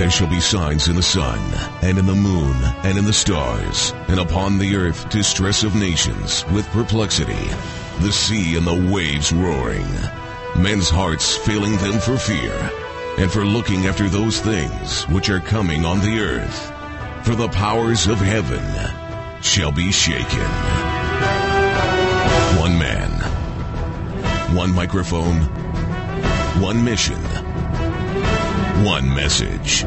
there 0.00 0.10
shall 0.10 0.30
be 0.30 0.40
signs 0.40 0.88
in 0.88 0.96
the 0.96 1.02
sun, 1.02 1.38
and 1.82 1.98
in 1.98 2.06
the 2.06 2.14
moon, 2.14 2.56
and 2.84 2.96
in 2.96 3.04
the 3.04 3.12
stars, 3.12 3.92
and 4.08 4.18
upon 4.18 4.56
the 4.56 4.74
earth 4.74 5.06
distress 5.10 5.62
of 5.62 5.74
nations, 5.74 6.42
with 6.54 6.66
perplexity, 6.68 7.50
the 7.98 8.10
sea 8.10 8.56
and 8.56 8.66
the 8.66 8.90
waves 8.90 9.30
roaring, 9.30 9.86
men's 10.56 10.88
hearts 10.88 11.36
failing 11.36 11.76
them 11.76 12.00
for 12.00 12.16
fear, 12.16 12.54
and 13.18 13.30
for 13.30 13.44
looking 13.44 13.88
after 13.88 14.08
those 14.08 14.40
things 14.40 15.02
which 15.08 15.28
are 15.28 15.38
coming 15.38 15.84
on 15.84 16.00
the 16.00 16.18
earth. 16.18 16.72
For 17.26 17.34
the 17.34 17.50
powers 17.50 18.06
of 18.06 18.16
heaven 18.16 18.64
shall 19.42 19.70
be 19.70 19.92
shaken. 19.92 20.50
One 22.58 22.78
man, 22.78 23.10
one 24.56 24.74
microphone, 24.74 25.42
one 26.58 26.82
mission, 26.82 27.20
one 28.84 29.08
message. 29.14 29.82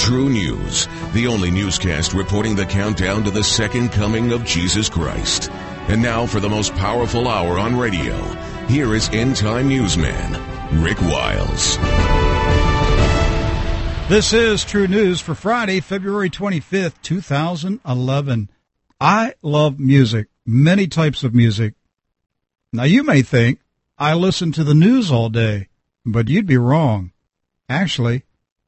True 0.00 0.30
News, 0.30 0.88
the 1.12 1.26
only 1.26 1.50
newscast 1.50 2.14
reporting 2.14 2.56
the 2.56 2.64
countdown 2.64 3.22
to 3.24 3.30
the 3.30 3.44
second 3.44 3.90
coming 3.90 4.32
of 4.32 4.44
Jesus 4.44 4.88
Christ. 4.88 5.50
And 5.88 6.00
now 6.00 6.24
for 6.24 6.40
the 6.40 6.48
most 6.48 6.74
powerful 6.74 7.28
hour 7.28 7.58
on 7.58 7.78
radio, 7.78 8.16
here 8.66 8.94
is 8.94 9.10
End 9.10 9.36
Time 9.36 9.68
Newsman, 9.68 10.32
Rick 10.82 11.02
Wiles. 11.02 11.76
This 14.08 14.32
is 14.32 14.64
True 14.64 14.88
News 14.88 15.20
for 15.20 15.34
Friday, 15.34 15.80
February 15.80 16.30
25th, 16.30 16.94
2011. 17.02 18.50
I 18.98 19.34
love 19.42 19.78
music, 19.78 20.28
many 20.46 20.86
types 20.86 21.24
of 21.24 21.34
music. 21.34 21.74
Now 22.72 22.84
you 22.84 23.02
may 23.02 23.20
think 23.20 23.60
I 23.98 24.14
listen 24.14 24.50
to 24.52 24.64
the 24.64 24.74
news 24.74 25.12
all 25.12 25.28
day, 25.28 25.68
but 26.06 26.28
you'd 26.28 26.46
be 26.46 26.56
wrong. 26.56 27.09
Actually, 27.70 28.24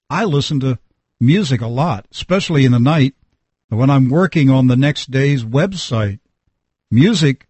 I 0.08 0.25
listen 0.25 0.61
to 0.61 0.78
music 1.20 1.61
a 1.61 1.67
lot, 1.67 2.06
especially 2.12 2.64
in 2.64 2.70
the 2.70 2.78
night 2.78 3.17
when 3.69 3.91
I'm 3.91 4.08
working 4.08 4.48
on 4.48 4.69
the 4.69 4.77
next 4.77 5.11
day's 5.11 5.45
website. 5.45 6.20
Music 6.89 7.48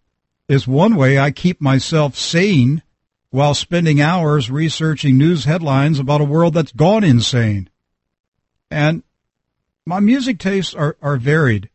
is 0.49 0.67
one 0.67 0.97
way 0.97 1.19
I 1.19 1.31
keep 1.31 1.61
myself 1.61 2.17
sane 2.17 2.83
while 3.29 3.53
spending 3.53 4.01
hours 4.01 4.51
researching 4.51 5.19
news 5.19 5.45
headlines 5.45 5.99
about 5.99 6.23
a 6.23 6.25
world 6.25 6.55
that's 6.55 6.73
gone 6.73 7.05
insane. 7.05 7.69
And 8.71 9.03
my 9.85 10.01
music 10.01 10.39
tastes 10.39 10.75
are, 10.75 10.97
are 11.03 11.19
varied. 11.19 11.69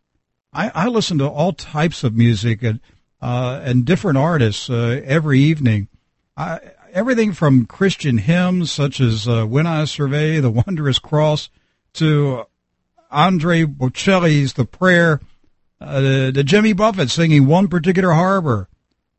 I, 0.52 0.72
I 0.74 0.88
listen 0.88 1.20
to 1.20 1.28
all 1.28 1.54
types 1.54 2.04
of 2.04 2.18
music 2.18 2.64
and, 2.64 2.80
uh, 3.22 3.62
and 3.64 3.86
different 3.86 4.18
artists 4.18 4.72
uh, 4.72 5.02
every 5.06 5.40
evening. 5.40 5.88
I, 6.36 6.62
everything 6.98 7.32
from 7.32 7.68
Christian 7.68 8.18
hymns 8.18 8.72
such 8.72 9.00
as 9.00 9.28
uh, 9.28 9.46
When 9.46 9.68
I 9.68 9.86
Survey 9.86 10.40
the 10.40 10.50
Wondrous 10.50 10.98
Cross 10.98 11.50
to 11.94 12.46
Andre 13.12 13.66
Bocelli's 13.66 14.54
The 14.54 14.66
Prayer, 14.66 15.22
uh, 15.80 16.02
to, 16.02 16.44
Jimmy 16.44 16.74
Buffett 16.74 17.12
singing 17.12 17.46
One 17.46 17.68
Particular 17.68 18.14
Harbor, 18.14 18.68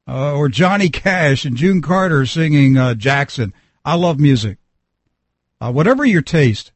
uh, 0.08 0.34
or 0.34 0.48
Johnny 0.48 0.88
Cash 0.88 1.44
and 1.44 1.56
June 1.56 1.80
Carter 1.80 2.26
singing 2.26 2.76
uh, 2.76 2.94
Jackson. 2.94 3.54
I 3.84 3.94
love 3.94 4.18
music. 4.18 4.58
Uh, 5.60 5.70
whatever 5.70 6.04
your 6.04 6.22
taste, 6.22 6.72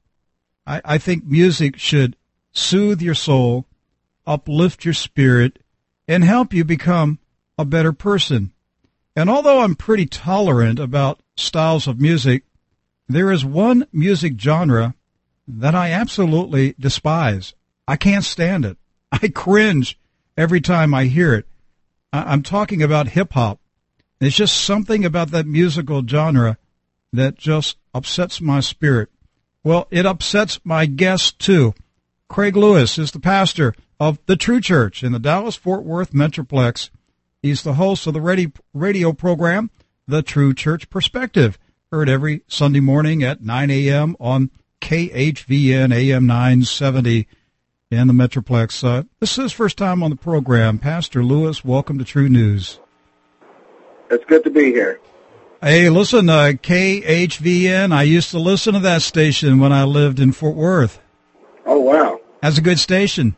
I, 0.65 0.83
I 0.85 0.99
think 0.99 1.25
music 1.25 1.79
should 1.79 2.17
soothe 2.53 3.03
your 3.03 3.17
soul, 3.17 3.67
uplift 4.25 4.85
your 4.85 4.95
spirit, 4.95 5.59
and 6.07 6.23
help 6.23 6.55
you 6.55 6.65
become 6.65 7.19
a 7.59 7.65
better 7.65 7.93
person. 7.93 8.52
And 9.15 9.29
although 9.29 9.61
I'm 9.61 9.75
pretty 9.75 10.07
tolerant 10.07 10.79
about 10.79 11.21
styles 11.37 11.87
of 11.87 12.01
music, 12.01 12.45
there 13.09 13.31
is 13.31 13.45
one 13.45 13.87
music 13.93 14.41
genre 14.41 14.95
that 15.47 15.75
I 15.75 15.91
absolutely 15.91 16.75
despise. 16.79 17.55
I 17.87 17.97
can't 17.97 18.25
stand 18.25 18.65
it. 18.65 18.79
I 19.13 19.29
cringe 19.29 19.99
every 20.37 20.61
time 20.61 20.95
I 20.95 21.05
hear 21.05 21.35
it. 21.35 21.47
I'm 22.13 22.43
talking 22.43 22.83
about 22.83 23.09
hip 23.09 23.33
hop. 23.33 23.59
There's 24.19 24.37
just 24.37 24.61
something 24.61 25.05
about 25.05 25.31
that 25.31 25.47
musical 25.47 26.07
genre 26.07 26.59
that 27.13 27.37
just 27.37 27.77
upsets 27.95 28.41
my 28.41 28.61
spirit. 28.61 29.09
Well, 29.65 29.89
it 29.91 30.07
upsets 30.07 30.61
my 30.65 30.87
guest 30.87 31.39
too. 31.39 31.75
Craig 32.29 32.57
Lewis 32.57 32.99
is 32.99 33.11
the 33.13 33.21
pastor 33.21 33.75
of 34.01 34.19
the 34.27 34.37
True 34.37 34.61
Church 34.61 35.03
in 35.03 35.13
the 35.13 35.19
Dallas 35.19 35.57
Fort 35.57 35.85
Worth 35.85 36.13
Metroplex. 36.13 36.91
He's 37.43 37.65
the 37.65 37.75
host 37.75 38.07
of 38.07 38.15
the 38.15 38.53
radio 38.73 39.13
program, 39.13 39.71
The 40.07 40.23
True 40.23 40.55
Church 40.55 40.89
Perspective, 40.89 41.59
heard 41.91 42.09
every 42.09 42.43
Sunday 42.47 42.79
morning 42.79 43.25
at 43.25 43.43
9 43.43 43.69
a.m. 43.69 44.15
on 44.21 44.53
KHVN 44.81 45.93
AM 45.93 46.25
970 46.25 47.27
in 47.91 48.07
the 48.07 48.13
Metroplex. 48.13 48.85
Uh, 48.85 49.03
this 49.19 49.33
is 49.33 49.43
his 49.43 49.53
first 49.53 49.77
time 49.77 50.05
on 50.05 50.11
the 50.11 50.17
program. 50.17 50.79
Pastor 50.79 51.25
Lewis, 51.25 51.65
welcome 51.65 51.99
to 51.99 52.05
True 52.05 52.29
News. 52.29 52.79
It's 54.09 54.25
good 54.27 54.45
to 54.45 54.51
be 54.51 54.67
here. 54.67 55.01
Hey, 55.61 55.91
listen, 55.91 56.29
uh, 56.29 56.53
KHVN, 56.63 57.93
I 57.93 58.05
used 58.05 58.31
to 58.31 58.39
listen 58.39 58.75
to 58.75 58.81
that 58.81 59.03
station 59.03 59.59
when 59.59 59.73
I 59.73 59.83
lived 59.83 60.21
in 60.21 60.31
Fort 60.31 60.55
Worth. 60.55 61.01
Oh, 61.67 61.81
wow. 61.81 62.21
That's 62.41 62.59
a 62.59 62.63
good 62.63 62.79
station. 62.79 63.35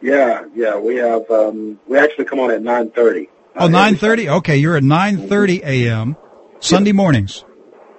Yeah, 0.00 0.44
yeah, 0.54 0.78
we 0.78 0.96
have, 0.96 1.28
um, 1.30 1.78
we 1.86 1.98
actually 1.98 2.24
come 2.26 2.38
on 2.38 2.50
at 2.50 2.62
9.30. 2.62 3.28
Oh, 3.56 3.68
9.30? 3.68 4.36
Okay, 4.38 4.56
you're 4.56 4.76
at 4.76 4.82
9.30 4.82 5.62
a.m. 5.64 6.16
Sunday 6.60 6.92
mornings. 6.92 7.44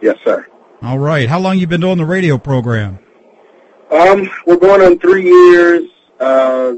Yes, 0.02 0.18
sir. 0.24 0.48
All 0.82 0.98
right. 1.00 1.28
How 1.28 1.40
long 1.40 1.58
you 1.58 1.68
been 1.68 1.82
doing 1.82 1.98
the 1.98 2.06
radio 2.06 2.38
program? 2.38 3.00
Um, 3.92 4.30
we're 4.46 4.58
going 4.58 4.82
on 4.82 5.00
three 5.00 5.26
years, 5.26 5.90
uh, 6.20 6.74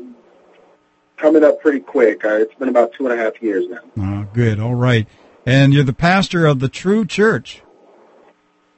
coming 1.18 1.44
up 1.44 1.62
pretty 1.62 1.82
quick. 1.82 2.26
Uh, 2.26 2.36
it's 2.38 2.56
been 2.56 2.70
about 2.70 2.94
two 2.94 3.08
and 3.08 3.20
a 3.20 3.24
half 3.24 3.40
years 3.42 3.66
now. 3.70 4.24
Oh, 4.24 4.28
good. 4.34 4.60
All 4.60 4.74
right. 4.76 5.08
And 5.46 5.74
you're 5.74 5.84
the 5.84 5.94
pastor 5.94 6.46
of 6.46 6.60
the 6.60 6.70
True 6.70 7.06
Church. 7.06 7.62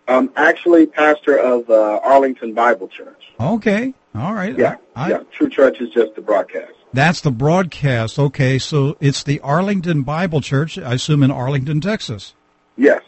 I'm 0.07 0.31
actually 0.35 0.85
pastor 0.87 1.37
of 1.37 1.69
uh, 1.69 1.99
Arlington 2.03 2.53
Bible 2.53 2.89
Church. 2.89 3.23
Okay. 3.39 3.93
All 4.15 4.33
right. 4.33 4.57
Yeah. 4.57 4.75
I, 4.95 5.09
yeah. 5.09 5.23
True 5.31 5.49
Church 5.49 5.81
is 5.81 5.89
just 5.89 6.15
the 6.15 6.21
broadcast. 6.21 6.73
That's 6.93 7.21
the 7.21 7.31
broadcast. 7.31 8.19
Okay. 8.19 8.59
So 8.59 8.95
it's 8.99 9.23
the 9.23 9.39
Arlington 9.39 10.03
Bible 10.03 10.41
Church, 10.41 10.77
I 10.77 10.93
assume 10.93 11.23
in 11.23 11.31
Arlington, 11.31 11.81
Texas. 11.81 12.33
Yes. 12.77 13.01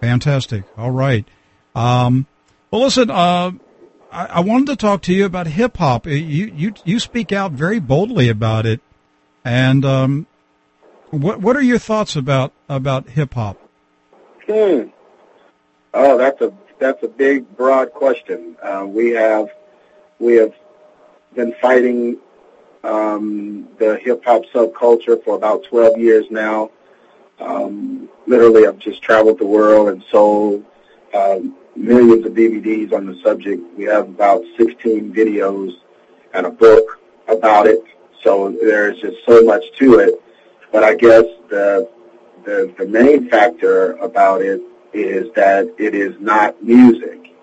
Fantastic. 0.00 0.64
All 0.76 0.90
right. 0.90 1.26
Um, 1.74 2.26
well, 2.70 2.82
listen, 2.82 3.10
uh, 3.10 3.52
I, 4.10 4.26
I, 4.26 4.40
wanted 4.40 4.68
to 4.68 4.76
talk 4.76 5.02
to 5.02 5.14
you 5.14 5.26
about 5.26 5.46
hip 5.46 5.76
hop. 5.76 6.06
You, 6.06 6.14
you, 6.14 6.74
you 6.84 6.98
speak 6.98 7.32
out 7.32 7.52
very 7.52 7.78
boldly 7.78 8.28
about 8.28 8.66
it. 8.66 8.80
And, 9.44 9.84
um, 9.84 10.26
what, 11.10 11.40
what 11.40 11.56
are 11.56 11.62
your 11.62 11.78
thoughts 11.78 12.16
about, 12.16 12.52
about 12.68 13.08
hip 13.10 13.34
hop? 13.34 13.58
Hmm. 14.46 14.88
Oh, 15.94 16.18
that's 16.18 16.40
a, 16.40 16.52
that's 16.78 17.02
a 17.02 17.08
big, 17.08 17.56
broad 17.56 17.92
question. 17.92 18.56
Uh, 18.62 18.86
we 18.86 19.10
have, 19.10 19.48
we 20.18 20.34
have 20.36 20.54
been 21.34 21.54
fighting 21.60 22.18
um, 22.84 23.68
the 23.78 23.98
hip 23.98 24.24
hop 24.24 24.42
subculture 24.54 25.22
for 25.24 25.36
about 25.36 25.64
12 25.64 25.98
years 25.98 26.26
now. 26.30 26.70
Um, 27.40 28.08
literally, 28.26 28.66
I've 28.66 28.78
just 28.78 29.02
traveled 29.02 29.38
the 29.38 29.46
world 29.46 29.88
and 29.88 30.02
sold 30.10 30.64
um, 31.14 31.56
millions 31.76 32.26
of 32.26 32.32
DVDs 32.32 32.92
on 32.92 33.06
the 33.06 33.20
subject. 33.22 33.62
We 33.76 33.84
have 33.84 34.08
about 34.08 34.42
16 34.56 35.12
videos 35.12 35.74
and 36.34 36.46
a 36.46 36.50
book 36.50 37.00
about 37.28 37.66
it. 37.66 37.82
So 38.22 38.56
there's 38.60 39.00
just 39.00 39.18
so 39.26 39.42
much 39.42 39.64
to 39.78 40.00
it. 40.00 40.20
But 40.72 40.82
I 40.82 40.94
guess 40.94 41.24
the 41.48 41.88
the, 42.44 42.74
the 42.78 42.86
main 42.86 43.28
factor 43.28 43.92
about 43.96 44.40
it 44.40 44.62
is 44.94 45.30
that 45.34 45.72
it 45.78 45.94
is 45.94 46.18
not 46.18 46.62
music. 46.62 47.34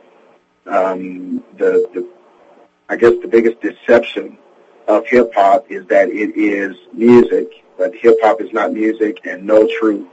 Um, 0.65 1.43
the, 1.57 1.87
the 1.93 2.09
I 2.89 2.95
guess 2.95 3.13
the 3.21 3.27
biggest 3.27 3.61
deception 3.61 4.37
of 4.87 5.07
hip 5.07 5.33
hop 5.33 5.65
is 5.71 5.85
that 5.87 6.09
it 6.09 6.37
is 6.37 6.75
music, 6.93 7.47
but 7.77 7.95
hip 7.95 8.17
hop 8.21 8.41
is 8.41 8.53
not 8.53 8.73
music, 8.73 9.25
and 9.25 9.43
no 9.43 9.67
true 9.79 10.07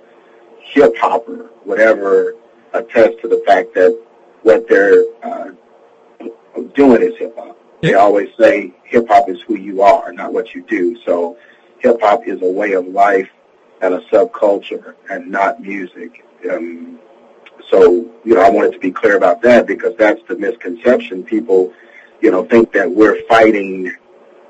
hip 0.61 0.97
hopper 0.97 1.51
would 1.67 1.81
ever 1.81 2.35
attest 2.73 3.21
to 3.21 3.29
the 3.29 3.43
fact 3.47 3.75
that 3.75 3.99
what 4.43 4.67
they're 4.69 5.05
uh, 5.23 5.51
doing 6.75 7.03
is 7.03 7.17
hip 7.19 7.37
hop. 7.37 7.59
They 7.83 7.95
always 7.95 8.29
say 8.39 8.73
hip 8.85 9.09
hop 9.09 9.29
is 9.29 9.43
who 9.43 9.57
you 9.57 9.83
are, 9.83 10.13
not 10.13 10.33
what 10.33 10.55
you 10.55 10.63
do. 10.63 10.97
So 11.05 11.37
hip 11.79 12.01
hop 12.01 12.27
is 12.27 12.41
a 12.41 12.51
way 12.51 12.73
of 12.73 12.87
life 12.87 13.29
and 13.83 13.95
a 13.95 14.01
subculture 14.03 14.95
and 15.11 15.31
not 15.31 15.61
music. 15.61 16.25
Um, 16.51 17.01
so, 17.69 18.11
you 18.25 18.35
know, 18.35 18.41
I 18.41 18.51
wanted 18.51 18.73
to 18.73 18.79
be 18.79 18.93
clear 18.93 19.17
about 19.17 19.43
that 19.43 19.67
because 19.67 19.95
that's 19.97 20.21
the 20.29 20.37
misconception. 20.37 21.25
People, 21.25 21.73
you 22.23 22.31
know, 22.31 22.45
think 22.45 22.73
that 22.73 22.89
we're 22.91 23.21
fighting, 23.29 23.95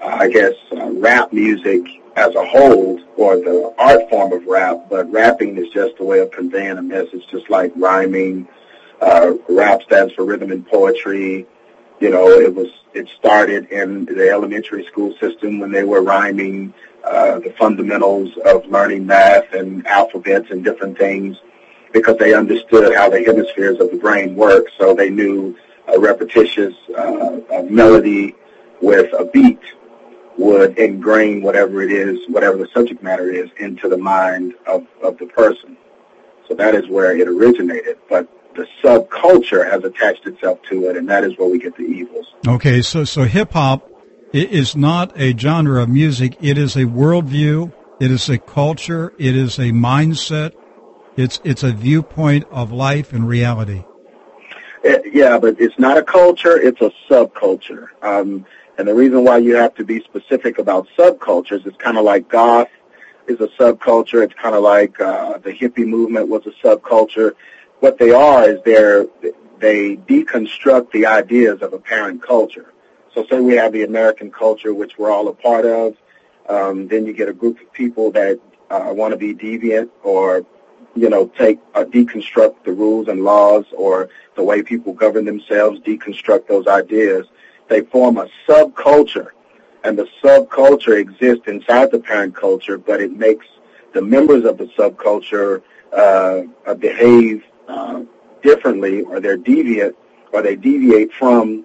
uh, 0.02 0.16
I 0.24 0.28
guess, 0.28 0.54
uh, 0.72 0.90
rap 0.92 1.32
music 1.32 1.82
as 2.16 2.34
a 2.34 2.44
whole 2.44 3.00
or 3.16 3.36
the 3.36 3.74
art 3.78 4.08
form 4.10 4.32
of 4.32 4.46
rap, 4.46 4.76
but 4.90 5.10
rapping 5.10 5.56
is 5.56 5.68
just 5.72 5.94
a 5.98 6.04
way 6.04 6.20
of 6.20 6.30
conveying 6.30 6.78
a 6.78 6.82
message, 6.82 7.24
just 7.30 7.48
like 7.50 7.72
rhyming, 7.76 8.46
Uh, 9.00 9.34
rap 9.48 9.82
stands 9.82 10.12
for 10.14 10.24
rhythm 10.24 10.52
and 10.52 10.64
poetry. 10.68 11.44
You 11.98 12.10
know, 12.14 12.28
it 12.46 12.54
was 12.54 12.70
it 12.94 13.08
started 13.18 13.62
in 13.80 14.04
the 14.04 14.30
elementary 14.30 14.84
school 14.90 15.10
system 15.18 15.58
when 15.58 15.72
they 15.72 15.82
were 15.82 16.02
rhyming 16.02 16.72
uh, 17.02 17.40
the 17.40 17.52
fundamentals 17.62 18.30
of 18.44 18.64
learning 18.66 19.04
math 19.06 19.48
and 19.54 19.84
alphabets 19.88 20.48
and 20.52 20.62
different 20.62 20.96
things 20.98 21.36
because 21.96 22.16
they 22.18 22.32
understood 22.32 22.94
how 22.94 23.06
the 23.14 23.22
hemispheres 23.24 23.80
of 23.80 23.90
the 23.90 23.96
brain 24.06 24.36
work. 24.36 24.66
So 24.78 24.94
they 24.94 25.10
knew 25.10 25.56
a 25.94 26.00
repetitious 26.00 26.74
uh, 26.96 27.40
a 27.52 27.62
melody 27.64 28.34
with 28.80 29.12
a 29.18 29.24
beat 29.24 29.60
would 30.38 30.78
ingrain 30.78 31.42
whatever 31.42 31.82
it 31.82 31.92
is, 31.92 32.18
whatever 32.28 32.56
the 32.56 32.68
subject 32.72 33.02
matter 33.02 33.30
is, 33.30 33.50
into 33.58 33.88
the 33.88 33.98
mind 33.98 34.54
of, 34.66 34.86
of 35.02 35.18
the 35.18 35.26
person. 35.26 35.76
So 36.48 36.54
that 36.54 36.74
is 36.74 36.88
where 36.88 37.16
it 37.16 37.28
originated. 37.28 37.98
But 38.08 38.28
the 38.54 38.66
subculture 38.82 39.70
has 39.70 39.84
attached 39.84 40.26
itself 40.26 40.60
to 40.70 40.86
it, 40.88 40.96
and 40.96 41.08
that 41.08 41.24
is 41.24 41.36
where 41.38 41.48
we 41.48 41.58
get 41.58 41.76
the 41.76 41.84
evils. 41.84 42.26
Okay, 42.46 42.82
so 42.82 43.04
so 43.04 43.24
hip 43.24 43.52
hop 43.52 43.88
is 44.32 44.74
not 44.74 45.12
a 45.18 45.36
genre 45.36 45.82
of 45.82 45.88
music; 45.88 46.36
it 46.40 46.58
is 46.58 46.76
a 46.76 46.84
worldview, 46.84 47.72
it 48.00 48.10
is 48.10 48.28
a 48.28 48.38
culture, 48.38 49.12
it 49.18 49.36
is 49.36 49.58
a 49.58 49.70
mindset, 49.70 50.52
it's 51.16 51.40
it's 51.44 51.62
a 51.62 51.72
viewpoint 51.72 52.44
of 52.50 52.72
life 52.72 53.12
and 53.12 53.28
reality. 53.28 53.84
It, 54.84 55.14
yeah, 55.14 55.38
but 55.38 55.60
it's 55.60 55.78
not 55.78 55.96
a 55.96 56.02
culture; 56.02 56.58
it's 56.58 56.80
a 56.80 56.92
subculture. 57.08 57.88
Um, 58.02 58.46
and 58.78 58.88
the 58.88 58.94
reason 58.94 59.24
why 59.24 59.38
you 59.38 59.54
have 59.56 59.74
to 59.76 59.84
be 59.84 60.00
specific 60.00 60.58
about 60.58 60.88
subcultures 60.98 61.66
is 61.66 61.74
kind 61.78 61.98
of 61.98 62.04
like 62.04 62.28
goth 62.28 62.68
is 63.26 63.40
a 63.40 63.48
subculture. 63.48 64.24
It's 64.24 64.34
kind 64.34 64.54
of 64.54 64.62
like 64.62 65.00
uh, 65.00 65.38
the 65.38 65.52
hippie 65.52 65.86
movement 65.86 66.28
was 66.28 66.46
a 66.46 66.66
subculture. 66.66 67.34
What 67.80 67.98
they 67.98 68.10
are 68.10 68.48
is 68.48 68.60
they're 68.64 69.06
they 69.58 69.96
deconstruct 69.96 70.90
the 70.90 71.06
ideas 71.06 71.62
of 71.62 71.72
a 71.72 71.78
parent 71.78 72.22
culture. 72.22 72.72
So 73.14 73.24
say 73.26 73.40
we 73.40 73.54
have 73.54 73.72
the 73.72 73.84
American 73.84 74.30
culture, 74.30 74.74
which 74.74 74.98
we're 74.98 75.10
all 75.10 75.28
a 75.28 75.32
part 75.32 75.64
of. 75.64 75.96
Um, 76.48 76.88
then 76.88 77.06
you 77.06 77.12
get 77.12 77.28
a 77.28 77.32
group 77.32 77.60
of 77.60 77.72
people 77.72 78.10
that 78.12 78.40
uh, 78.70 78.92
want 78.92 79.12
to 79.12 79.18
be 79.18 79.34
deviant 79.34 79.90
or 80.02 80.44
you 80.94 81.08
know, 81.08 81.26
take 81.38 81.58
uh, 81.74 81.84
deconstruct 81.84 82.64
the 82.64 82.72
rules 82.72 83.08
and 83.08 83.24
laws 83.24 83.64
or 83.76 84.08
the 84.36 84.42
way 84.42 84.62
people 84.62 84.92
govern 84.92 85.24
themselves, 85.24 85.80
deconstruct 85.80 86.46
those 86.48 86.66
ideas. 86.66 87.26
They 87.68 87.82
form 87.82 88.18
a 88.18 88.28
subculture, 88.46 89.28
and 89.84 89.98
the 89.98 90.08
subculture 90.22 90.98
exists 90.98 91.44
inside 91.46 91.90
the 91.90 91.98
parent 91.98 92.34
culture, 92.34 92.76
but 92.76 93.00
it 93.00 93.12
makes 93.12 93.46
the 93.94 94.02
members 94.02 94.44
of 94.44 94.58
the 94.58 94.66
subculture 94.78 95.62
uh, 95.92 96.42
uh, 96.66 96.74
behave 96.74 97.44
uh, 97.68 98.02
differently, 98.42 99.02
or 99.02 99.20
they're 99.20 99.38
deviant, 99.38 99.94
or 100.32 100.42
they 100.42 100.56
deviate 100.56 101.12
from 101.12 101.64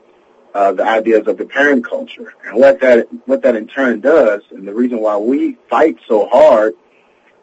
uh, 0.54 0.72
the 0.72 0.84
ideas 0.84 1.28
of 1.28 1.38
the 1.38 1.46
parent 1.46 1.86
culture. 1.86 2.34
And 2.46 2.58
what 2.58 2.80
that 2.82 3.08
what 3.28 3.42
that 3.44 3.56
in 3.56 3.68
turn 3.68 4.00
does, 4.00 4.42
and 4.52 4.68
the 4.68 4.74
reason 4.74 5.00
why 5.00 5.18
we 5.18 5.58
fight 5.70 5.98
so 6.08 6.28
hard 6.28 6.74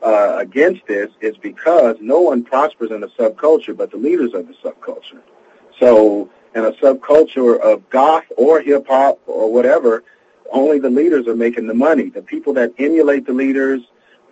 uh, 0.05 0.37
against 0.39 0.87
this 0.87 1.11
is 1.21 1.37
because 1.39 1.97
no 2.01 2.21
one 2.21 2.45
prospers 2.45 2.91
in 2.91 3.03
a 3.03 3.09
subculture 3.09 3.77
but 3.77 3.91
the 3.91 3.97
leaders 3.97 4.35
of 4.35 4.47
the 4.47 4.55
subculture. 4.55 5.23
So 5.81 6.31
in 6.55 6.65
a 6.65 6.73
subculture 6.73 7.59
of 7.59 7.89
goth 7.91 8.25
or 8.37 8.61
hip 8.61 8.87
hop 8.87 9.19
or 9.27 9.53
whatever, 9.53 10.05
only 10.53 10.79
the 10.79 10.91
leaders 10.91 11.27
are 11.27 11.35
making 11.35 11.67
the 11.67 11.75
money. 11.75 12.11
The 12.11 12.23
people 12.23 12.53
that 12.55 12.75
emulate 12.79 13.27
the 13.27 13.33
leaders, 13.33 13.81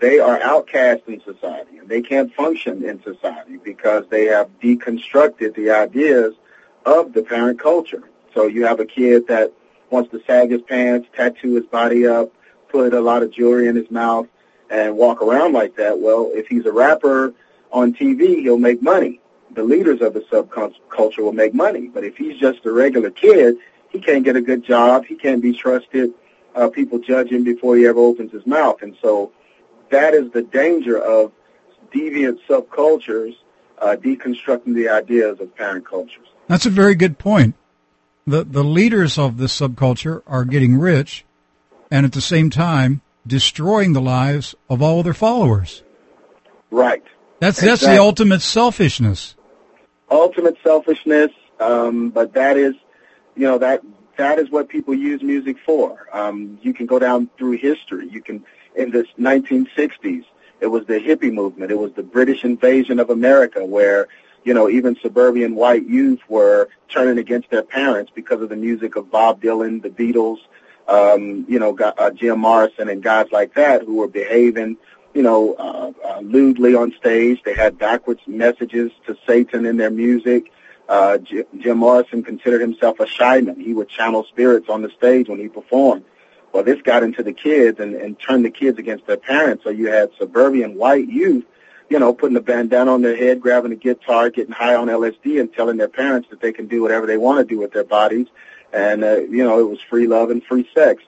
they 0.00 0.18
are 0.18 0.40
outcast 0.42 1.02
in 1.06 1.22
society 1.22 1.78
and 1.78 1.88
they 1.88 2.02
can't 2.02 2.32
function 2.34 2.84
in 2.84 3.02
society 3.02 3.56
because 3.56 4.04
they 4.10 4.26
have 4.26 4.50
deconstructed 4.60 5.54
the 5.54 5.70
ideas 5.70 6.34
of 6.84 7.14
the 7.14 7.22
parent 7.22 7.58
culture. 7.58 8.02
So 8.34 8.46
you 8.46 8.66
have 8.66 8.78
a 8.78 8.86
kid 8.86 9.26
that 9.28 9.52
wants 9.90 10.10
to 10.10 10.22
sag 10.26 10.50
his 10.50 10.62
pants, 10.62 11.08
tattoo 11.14 11.54
his 11.54 11.66
body 11.66 12.06
up, 12.06 12.32
put 12.68 12.94
a 12.94 13.00
lot 13.00 13.22
of 13.22 13.30
jewelry 13.30 13.68
in 13.68 13.76
his 13.76 13.90
mouth, 13.90 14.26
and 14.72 14.96
walk 14.96 15.20
around 15.20 15.52
like 15.52 15.76
that, 15.76 16.00
well, 16.00 16.30
if 16.32 16.46
he's 16.46 16.64
a 16.64 16.72
rapper 16.72 17.34
on 17.70 17.92
TV, 17.92 18.40
he'll 18.40 18.56
make 18.56 18.80
money. 18.80 19.20
The 19.54 19.62
leaders 19.62 20.00
of 20.00 20.14
the 20.14 20.20
subculture 20.20 21.18
will 21.18 21.34
make 21.34 21.52
money. 21.52 21.88
But 21.88 22.04
if 22.04 22.16
he's 22.16 22.40
just 22.40 22.64
a 22.64 22.72
regular 22.72 23.10
kid, 23.10 23.56
he 23.90 24.00
can't 24.00 24.24
get 24.24 24.34
a 24.34 24.40
good 24.40 24.64
job. 24.64 25.04
He 25.04 25.14
can't 25.14 25.42
be 25.42 25.52
trusted. 25.52 26.14
Uh, 26.54 26.70
people 26.70 26.98
judge 26.98 27.28
him 27.28 27.44
before 27.44 27.76
he 27.76 27.86
ever 27.86 28.00
opens 28.00 28.32
his 28.32 28.46
mouth. 28.46 28.80
And 28.80 28.96
so 29.02 29.32
that 29.90 30.14
is 30.14 30.32
the 30.32 30.42
danger 30.42 30.98
of 30.98 31.32
deviant 31.94 32.38
subcultures 32.48 33.36
uh, 33.78 33.96
deconstructing 33.96 34.74
the 34.74 34.88
ideas 34.88 35.38
of 35.40 35.54
parent 35.54 35.86
cultures. 35.86 36.28
That's 36.46 36.64
a 36.64 36.70
very 36.70 36.94
good 36.94 37.18
point. 37.18 37.56
The, 38.26 38.44
the 38.44 38.64
leaders 38.64 39.18
of 39.18 39.36
this 39.36 39.58
subculture 39.58 40.22
are 40.26 40.46
getting 40.46 40.78
rich, 40.78 41.26
and 41.90 42.06
at 42.06 42.12
the 42.12 42.20
same 42.22 42.48
time, 42.48 43.02
destroying 43.26 43.92
the 43.92 44.00
lives 44.00 44.54
of 44.68 44.82
all 44.82 45.02
their 45.02 45.14
followers. 45.14 45.82
Right. 46.70 47.02
That's 47.38 47.58
exactly. 47.58 47.68
that's 47.68 47.96
the 47.96 48.02
ultimate 48.02 48.42
selfishness. 48.42 49.36
Ultimate 50.10 50.56
selfishness, 50.62 51.30
um, 51.58 52.10
but 52.10 52.34
that 52.34 52.56
is, 52.56 52.74
you 53.34 53.46
know, 53.46 53.58
that 53.58 53.82
that 54.16 54.38
is 54.38 54.50
what 54.50 54.68
people 54.68 54.94
use 54.94 55.22
music 55.22 55.56
for. 55.64 56.06
Um, 56.12 56.58
you 56.62 56.74
can 56.74 56.86
go 56.86 56.98
down 56.98 57.30
through 57.38 57.52
history. 57.52 58.08
You 58.08 58.20
can 58.20 58.44
in 58.74 58.90
the 58.90 59.04
1960s, 59.18 60.24
it 60.60 60.66
was 60.66 60.86
the 60.86 60.98
hippie 61.00 61.32
movement. 61.32 61.70
It 61.70 61.78
was 61.78 61.92
the 61.92 62.02
British 62.02 62.44
invasion 62.44 63.00
of 63.00 63.10
America, 63.10 63.64
where 63.64 64.08
you 64.44 64.54
know 64.54 64.68
even 64.68 64.96
suburban 65.02 65.54
white 65.54 65.86
youth 65.88 66.20
were 66.28 66.68
turning 66.88 67.18
against 67.18 67.50
their 67.50 67.62
parents 67.62 68.12
because 68.14 68.40
of 68.40 68.48
the 68.48 68.56
music 68.56 68.96
of 68.96 69.10
Bob 69.10 69.42
Dylan, 69.42 69.82
the 69.82 69.90
Beatles, 69.90 70.38
um, 70.88 71.46
you 71.48 71.58
know, 71.58 71.76
uh, 71.78 72.10
Jim 72.10 72.40
Morrison 72.40 72.88
and 72.88 73.02
guys 73.02 73.26
like 73.32 73.54
that 73.54 73.82
who 73.82 73.96
were 73.96 74.08
behaving, 74.08 74.76
you 75.14 75.22
know, 75.22 75.54
uh, 75.54 75.92
uh, 76.06 76.20
lewdly 76.20 76.74
on 76.74 76.92
stage. 76.92 77.40
They 77.44 77.54
had 77.54 77.78
backwards 77.78 78.20
messages 78.26 78.90
to 79.06 79.16
Satan 79.26 79.66
in 79.66 79.76
their 79.76 79.90
music. 79.90 80.52
Uh, 80.88 81.18
J- 81.18 81.44
Jim 81.58 81.78
Morrison 81.78 82.22
considered 82.22 82.60
himself 82.60 83.00
a 83.00 83.06
shaman. 83.06 83.60
He 83.60 83.74
would 83.74 83.88
channel 83.88 84.24
spirits 84.28 84.68
on 84.68 84.82
the 84.82 84.90
stage 84.90 85.28
when 85.28 85.38
he 85.38 85.48
performed. 85.48 86.04
Well, 86.52 86.62
this 86.62 86.82
got 86.82 87.02
into 87.02 87.22
the 87.22 87.32
kids 87.32 87.80
and, 87.80 87.94
and 87.94 88.18
turned 88.18 88.44
the 88.44 88.50
kids 88.50 88.78
against 88.78 89.06
their 89.06 89.16
parents. 89.16 89.64
So 89.64 89.70
you 89.70 89.88
had 89.88 90.10
suburban 90.18 90.76
white 90.76 91.08
youth, 91.08 91.44
you 91.88 91.98
know, 91.98 92.12
putting 92.12 92.36
a 92.36 92.42
bandana 92.42 92.92
on 92.92 93.00
their 93.00 93.16
head, 93.16 93.40
grabbing 93.40 93.72
a 93.72 93.76
guitar, 93.76 94.28
getting 94.28 94.52
high 94.52 94.74
on 94.74 94.88
LSD, 94.88 95.40
and 95.40 95.52
telling 95.52 95.78
their 95.78 95.88
parents 95.88 96.28
that 96.30 96.40
they 96.40 96.52
can 96.52 96.66
do 96.66 96.82
whatever 96.82 97.06
they 97.06 97.16
want 97.16 97.38
to 97.38 97.54
do 97.54 97.58
with 97.58 97.72
their 97.72 97.84
bodies 97.84 98.26
and 98.72 99.04
uh, 99.04 99.20
you 99.20 99.44
know 99.44 99.60
it 99.60 99.68
was 99.68 99.80
free 99.80 100.06
love 100.06 100.30
and 100.30 100.42
free 100.44 100.68
sex, 100.74 101.02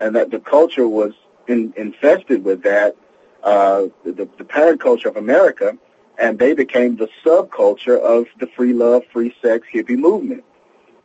and 0.00 0.14
that 0.16 0.30
the 0.30 0.40
culture 0.40 0.88
was 0.88 1.12
in, 1.46 1.72
infested 1.76 2.44
with 2.44 2.62
that, 2.62 2.96
uh, 3.42 3.86
the, 4.04 4.28
the 4.38 4.44
parent 4.44 4.80
culture 4.80 5.08
of 5.08 5.16
America, 5.16 5.76
and 6.18 6.38
they 6.38 6.54
became 6.54 6.96
the 6.96 7.08
subculture 7.24 7.98
of 7.98 8.26
the 8.38 8.46
free 8.48 8.72
love, 8.72 9.02
free 9.12 9.34
sex 9.42 9.66
hippie 9.72 9.98
movement. 9.98 10.44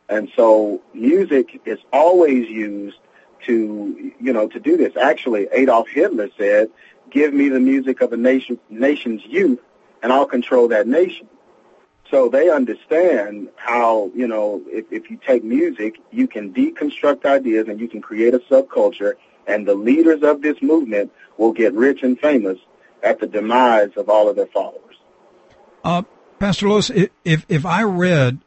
And 0.10 0.30
so 0.36 0.82
music 0.94 1.62
is 1.66 1.80
always 1.94 2.50
used 2.50 2.98
to, 3.46 4.12
you 4.20 4.34
know, 4.34 4.48
to 4.48 4.60
do 4.60 4.76
this. 4.76 4.96
Actually, 4.98 5.48
Adolf 5.54 5.88
Hitler 5.88 6.30
said, 6.38 6.70
give 7.10 7.34
me 7.34 7.50
the 7.50 7.60
music 7.60 8.02
of 8.02 8.12
a 8.12 8.18
nation, 8.18 8.60
nation's 8.70 9.26
youth 9.26 9.60
and 10.02 10.12
I'll 10.12 10.26
control 10.26 10.68
that 10.70 10.88
nation. 10.88 11.28
So 12.12 12.28
they 12.28 12.50
understand 12.50 13.50
how, 13.56 14.12
you 14.14 14.28
know, 14.28 14.62
if, 14.68 14.86
if 14.92 15.10
you 15.10 15.18
take 15.26 15.46
music, 15.46 15.98
you 16.12 16.28
can 16.28 16.54
deconstruct 16.54 17.26
ideas 17.26 17.70
and 17.70 17.80
you 17.80 17.88
can 17.88 18.02
create 18.02 18.34
a 18.34 18.40
subculture, 18.40 19.14
and 19.48 19.66
the 19.66 19.74
leaders 19.74 20.22
of 20.22 20.42
this 20.42 20.62
movement 20.62 21.12
will 21.38 21.54
get 21.54 21.74
rich 21.74 22.04
and 22.04 22.20
famous 22.20 22.60
at 23.02 23.22
the 23.22 23.28
demise 23.28 23.92
of 23.96 24.10
all 24.10 24.28
of 24.28 24.36
their 24.36 24.48
followers. 24.48 24.98
Uh, 25.86 26.04
Pastor 26.38 26.68
Lewis, 26.68 26.92
if, 27.24 27.46
if 27.48 27.66
I 27.66 27.84
read 27.84 28.40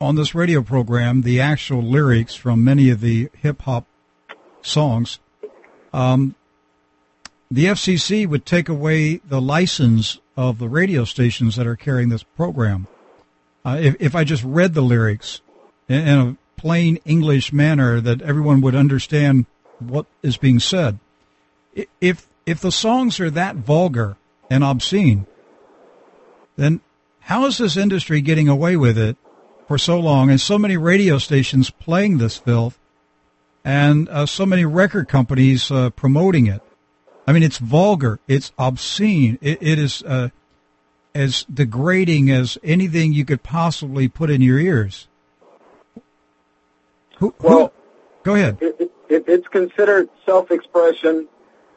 on 0.00 0.14
this 0.14 0.34
radio 0.34 0.62
program 0.62 1.22
the 1.22 1.40
actual 1.40 1.82
lyrics 1.82 2.34
from 2.36 2.62
many 2.62 2.88
of 2.88 3.00
the 3.00 3.30
hip 3.36 3.62
hop 3.62 3.86
songs, 4.62 5.18
um, 5.92 6.36
the 7.54 7.66
FCC 7.66 8.26
would 8.26 8.44
take 8.44 8.68
away 8.68 9.18
the 9.18 9.40
license 9.40 10.18
of 10.36 10.58
the 10.58 10.68
radio 10.68 11.04
stations 11.04 11.54
that 11.54 11.68
are 11.68 11.76
carrying 11.76 12.08
this 12.08 12.24
program. 12.24 12.88
Uh, 13.64 13.78
if, 13.80 13.96
if 14.00 14.16
I 14.16 14.24
just 14.24 14.42
read 14.42 14.74
the 14.74 14.80
lyrics 14.80 15.40
in, 15.88 16.08
in 16.08 16.18
a 16.18 16.36
plain 16.60 16.98
English 17.04 17.52
manner 17.52 18.00
that 18.00 18.20
everyone 18.22 18.60
would 18.62 18.74
understand 18.74 19.46
what 19.78 20.06
is 20.20 20.36
being 20.36 20.58
said, 20.58 20.98
if 22.00 22.26
if 22.44 22.60
the 22.60 22.72
songs 22.72 23.20
are 23.20 23.30
that 23.30 23.54
vulgar 23.54 24.16
and 24.50 24.64
obscene, 24.64 25.24
then 26.56 26.80
how 27.20 27.46
is 27.46 27.58
this 27.58 27.76
industry 27.76 28.20
getting 28.20 28.48
away 28.48 28.76
with 28.76 28.98
it 28.98 29.16
for 29.68 29.78
so 29.78 30.00
long 30.00 30.28
and 30.28 30.40
so 30.40 30.58
many 30.58 30.76
radio 30.76 31.18
stations 31.18 31.70
playing 31.70 32.18
this 32.18 32.36
filth 32.36 32.80
and 33.64 34.08
uh, 34.08 34.26
so 34.26 34.44
many 34.44 34.64
record 34.64 35.08
companies 35.08 35.70
uh, 35.70 35.90
promoting 35.90 36.48
it? 36.48 36.60
I 37.26 37.32
mean, 37.32 37.42
it's 37.42 37.58
vulgar. 37.58 38.20
It's 38.28 38.52
obscene. 38.58 39.38
it, 39.40 39.58
it 39.62 39.78
is 39.78 40.02
uh, 40.02 40.28
as 41.14 41.44
degrading 41.44 42.30
as 42.30 42.58
anything 42.62 43.12
you 43.12 43.24
could 43.24 43.42
possibly 43.42 44.08
put 44.08 44.30
in 44.30 44.42
your 44.42 44.58
ears. 44.58 45.08
Who, 47.18 47.34
Well, 47.40 47.72
go 48.24 48.34
ahead. 48.34 48.58
it, 48.60 48.92
it, 49.08 49.24
it's 49.28 49.48
considered 49.48 50.08
self-expression, 50.26 51.28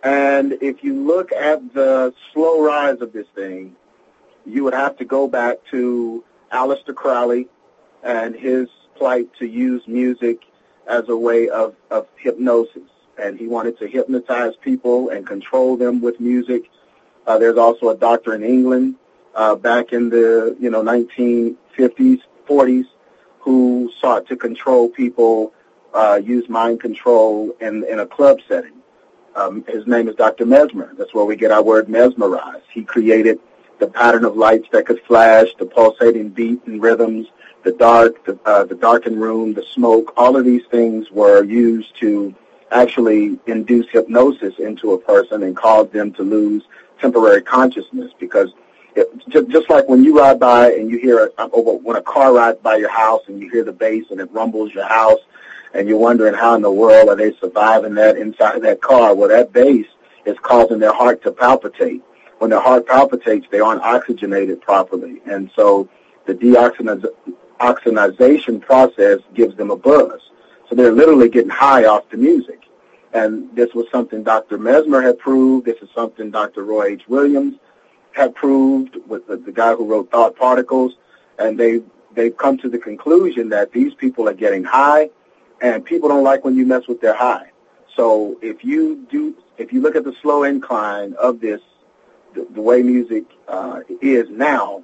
and 0.03 0.53
if 0.61 0.83
you 0.83 0.95
look 0.95 1.31
at 1.31 1.73
the 1.73 2.13
slow 2.33 2.65
rise 2.65 3.01
of 3.01 3.13
this 3.13 3.27
thing, 3.35 3.75
you 4.45 4.63
would 4.63 4.73
have 4.73 4.97
to 4.97 5.05
go 5.05 5.27
back 5.27 5.57
to 5.71 6.23
Aleister 6.51 6.95
Crowley 6.95 7.47
and 8.03 8.35
his 8.35 8.67
plight 8.95 9.29
to 9.37 9.45
use 9.45 9.83
music 9.87 10.41
as 10.87 11.09
a 11.09 11.15
way 11.15 11.49
of, 11.49 11.75
of 11.91 12.07
hypnosis. 12.15 12.89
And 13.17 13.39
he 13.39 13.47
wanted 13.47 13.77
to 13.79 13.87
hypnotize 13.87 14.55
people 14.61 15.09
and 15.09 15.25
control 15.25 15.75
them 15.77 16.01
with 16.01 16.19
music. 16.19 16.69
Uh, 17.25 17.37
there's 17.37 17.57
also 17.57 17.89
a 17.89 17.97
doctor 17.97 18.33
in 18.33 18.43
England 18.43 18.95
uh, 19.35 19.55
back 19.55 19.93
in 19.93 20.09
the 20.09 20.57
you 20.59 20.69
know 20.69 20.83
1950s, 20.83 22.21
40s, 22.49 22.85
who 23.39 23.91
sought 23.99 24.27
to 24.27 24.35
control 24.35 24.89
people, 24.89 25.53
uh, 25.93 26.19
use 26.23 26.49
mind 26.49 26.81
control 26.81 27.55
in 27.61 27.83
in 27.85 27.99
a 27.99 28.05
club 28.05 28.39
setting. 28.47 28.73
Um, 29.35 29.63
his 29.67 29.85
name 29.85 30.09
is 30.09 30.15
Dr. 30.15 30.47
Mesmer. 30.47 30.93
That's 30.97 31.13
where 31.13 31.25
we 31.25 31.35
get 31.35 31.51
our 31.51 31.61
word 31.63 31.87
mesmerize. 31.87 32.63
He 32.73 32.83
created 32.83 33.39
the 33.79 33.87
pattern 33.87 34.25
of 34.25 34.35
lights 34.35 34.67
that 34.71 34.87
could 34.87 34.99
flash, 35.03 35.47
the 35.59 35.65
pulsating 35.67 36.29
beat 36.29 36.65
and 36.65 36.81
rhythms, 36.81 37.27
the 37.63 37.71
dark, 37.73 38.25
the, 38.25 38.39
uh, 38.45 38.63
the 38.63 38.73
darkened 38.73 39.21
room, 39.21 39.53
the 39.53 39.63
smoke. 39.75 40.13
All 40.17 40.35
of 40.35 40.43
these 40.43 40.65
things 40.71 41.11
were 41.11 41.43
used 41.43 41.95
to 41.97 42.33
actually 42.71 43.39
induce 43.47 43.87
hypnosis 43.91 44.53
into 44.59 44.93
a 44.93 44.99
person 44.99 45.43
and 45.43 45.55
cause 45.55 45.89
them 45.91 46.11
to 46.13 46.23
lose 46.23 46.63
temporary 46.99 47.41
consciousness 47.41 48.11
because 48.19 48.49
it, 48.95 49.07
just, 49.29 49.69
like 49.69 49.87
when 49.87 50.03
you 50.03 50.17
ride 50.17 50.39
by 50.39 50.71
and 50.71 50.89
you 50.89 50.97
hear, 50.97 51.31
a, 51.37 51.47
when 51.47 51.95
a 51.95 52.01
car 52.01 52.33
rides 52.33 52.57
by 52.61 52.77
your 52.77 52.89
house 52.89 53.21
and 53.27 53.39
you 53.39 53.47
hear 53.49 53.63
the 53.63 53.71
bass 53.71 54.05
and 54.09 54.19
it 54.19 54.31
rumbles 54.31 54.73
your 54.73 54.87
house 54.87 55.19
and 55.73 55.87
you're 55.87 55.99
wondering 55.99 56.33
how 56.33 56.55
in 56.55 56.63
the 56.63 56.71
world 56.71 57.09
are 57.09 57.15
they 57.15 57.35
surviving 57.35 57.93
that 57.95 58.17
inside 58.17 58.63
that 58.63 58.81
car. 58.81 59.13
Well, 59.13 59.29
that 59.29 59.53
bass 59.53 59.85
is 60.25 60.35
causing 60.41 60.79
their 60.79 60.93
heart 60.93 61.21
to 61.23 61.31
palpitate. 61.31 62.01
When 62.39 62.49
their 62.49 62.59
heart 62.59 62.87
palpitates, 62.87 63.45
they 63.51 63.59
aren't 63.59 63.81
oxygenated 63.81 64.61
properly. 64.61 65.21
And 65.25 65.51
so 65.55 65.87
the 66.25 66.33
deoxygenization 66.33 68.61
process 68.61 69.19
gives 69.33 69.55
them 69.55 69.71
a 69.71 69.75
buzz. 69.75 70.21
So 70.69 70.75
they're 70.75 70.91
literally 70.91 71.29
getting 71.29 71.49
high 71.49 71.85
off 71.85 72.09
the 72.09 72.17
music. 72.17 72.63
And 73.13 73.55
this 73.55 73.73
was 73.73 73.85
something 73.91 74.23
Dr. 74.23 74.57
Mesmer 74.57 75.01
had 75.01 75.17
proved. 75.17 75.65
This 75.65 75.81
is 75.81 75.89
something 75.95 76.29
Dr. 76.29 76.63
Roy 76.63 76.87
H. 76.87 77.03
Williams 77.07 77.55
had 78.11 78.35
proved 78.35 78.97
with 79.07 79.27
the, 79.27 79.37
the 79.37 79.51
guy 79.51 79.73
who 79.73 79.85
wrote 79.85 80.11
Thought 80.11 80.35
Particles. 80.35 80.93
And 81.39 81.57
they, 81.57 81.81
they've 82.13 82.35
come 82.35 82.57
to 82.59 82.69
the 82.69 82.77
conclusion 82.77 83.49
that 83.49 83.71
these 83.71 83.93
people 83.93 84.27
are 84.27 84.33
getting 84.33 84.63
high 84.63 85.09
and 85.61 85.83
people 85.85 86.09
don't 86.09 86.23
like 86.23 86.43
when 86.43 86.55
you 86.55 86.65
mess 86.65 86.87
with 86.87 87.01
their 87.01 87.15
high. 87.15 87.51
So 87.95 88.37
if 88.41 88.63
you 88.63 89.07
do, 89.09 89.35
if 89.57 89.73
you 89.73 89.81
look 89.81 89.95
at 89.95 90.03
the 90.03 90.13
slow 90.21 90.43
incline 90.43 91.13
of 91.13 91.39
this, 91.39 91.61
the, 92.33 92.47
the 92.53 92.61
way 92.61 92.83
music 92.83 93.25
uh, 93.47 93.79
is 94.01 94.29
now, 94.29 94.83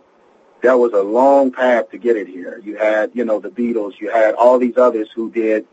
there 0.62 0.78
was 0.78 0.94
a 0.94 1.02
long 1.02 1.52
path 1.52 1.92
to 1.92 1.98
get 1.98 2.16
it 2.16 2.28
here. 2.28 2.60
You 2.63 2.78
had, 2.78 3.12
you 3.13 3.25
know, 3.25 3.40
the 3.40 3.50
Beatles. 3.50 4.00
You 4.00 4.10
had 4.10 4.34
all 4.36 4.58
these 4.58 4.78
others 4.78 5.10
who 5.13 5.30
did 5.30 5.68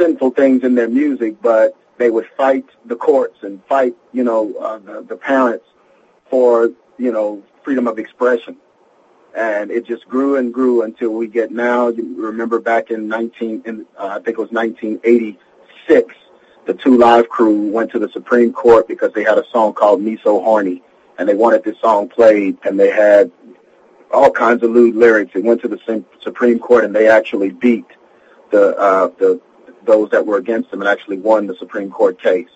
sinful 0.00 0.30
things 0.30 0.64
in 0.64 0.74
their 0.74 0.88
music, 0.88 1.40
but 1.42 1.76
they 1.98 2.10
would 2.10 2.26
fight 2.36 2.64
the 2.86 2.96
courts 2.96 3.38
and 3.42 3.62
fight, 3.66 3.94
you 4.12 4.24
know, 4.24 4.54
uh, 4.56 4.78
the, 4.78 5.02
the 5.02 5.16
parents 5.16 5.66
for, 6.30 6.70
you 6.98 7.12
know, 7.12 7.42
freedom 7.62 7.86
of 7.86 7.98
expression. 7.98 8.56
And 9.36 9.70
it 9.70 9.86
just 9.86 10.08
grew 10.08 10.36
and 10.36 10.52
grew 10.52 10.82
until 10.82 11.10
we 11.10 11.28
get 11.28 11.52
now. 11.52 11.88
You 11.88 12.14
remember 12.16 12.58
back 12.58 12.90
in 12.90 13.06
19, 13.06 13.62
in, 13.64 13.86
uh, 13.98 14.06
I 14.06 14.14
think 14.14 14.38
it 14.38 14.38
was 14.38 14.50
1986, 14.50 16.14
the 16.66 16.74
Two 16.74 16.96
Live 16.96 17.28
Crew 17.28 17.70
went 17.70 17.92
to 17.92 17.98
the 17.98 18.08
Supreme 18.08 18.52
Court 18.52 18.88
because 18.88 19.12
they 19.12 19.22
had 19.22 19.38
a 19.38 19.44
song 19.52 19.72
called 19.72 20.02
"Me 20.02 20.18
So 20.22 20.40
Horny," 20.40 20.82
and 21.18 21.28
they 21.28 21.34
wanted 21.34 21.64
this 21.64 21.78
song 21.80 22.08
played, 22.08 22.58
and 22.64 22.78
they 22.78 22.90
had 22.90 23.30
all 24.12 24.30
kinds 24.30 24.62
of 24.62 24.70
lewd 24.70 24.94
lyrics. 24.94 25.32
It 25.34 25.44
went 25.44 25.60
to 25.62 25.68
the 25.68 26.04
Supreme 26.20 26.58
Court, 26.58 26.84
and 26.84 26.94
they 26.94 27.08
actually 27.08 27.50
beat 27.50 27.86
the 28.50 28.76
uh, 28.76 29.10
the 29.18 29.40
those 29.84 30.10
that 30.10 30.26
were 30.26 30.36
against 30.36 30.70
them, 30.70 30.80
and 30.80 30.88
actually 30.88 31.18
won 31.18 31.46
the 31.46 31.56
Supreme 31.56 31.90
Court 31.90 32.20
case. 32.20 32.48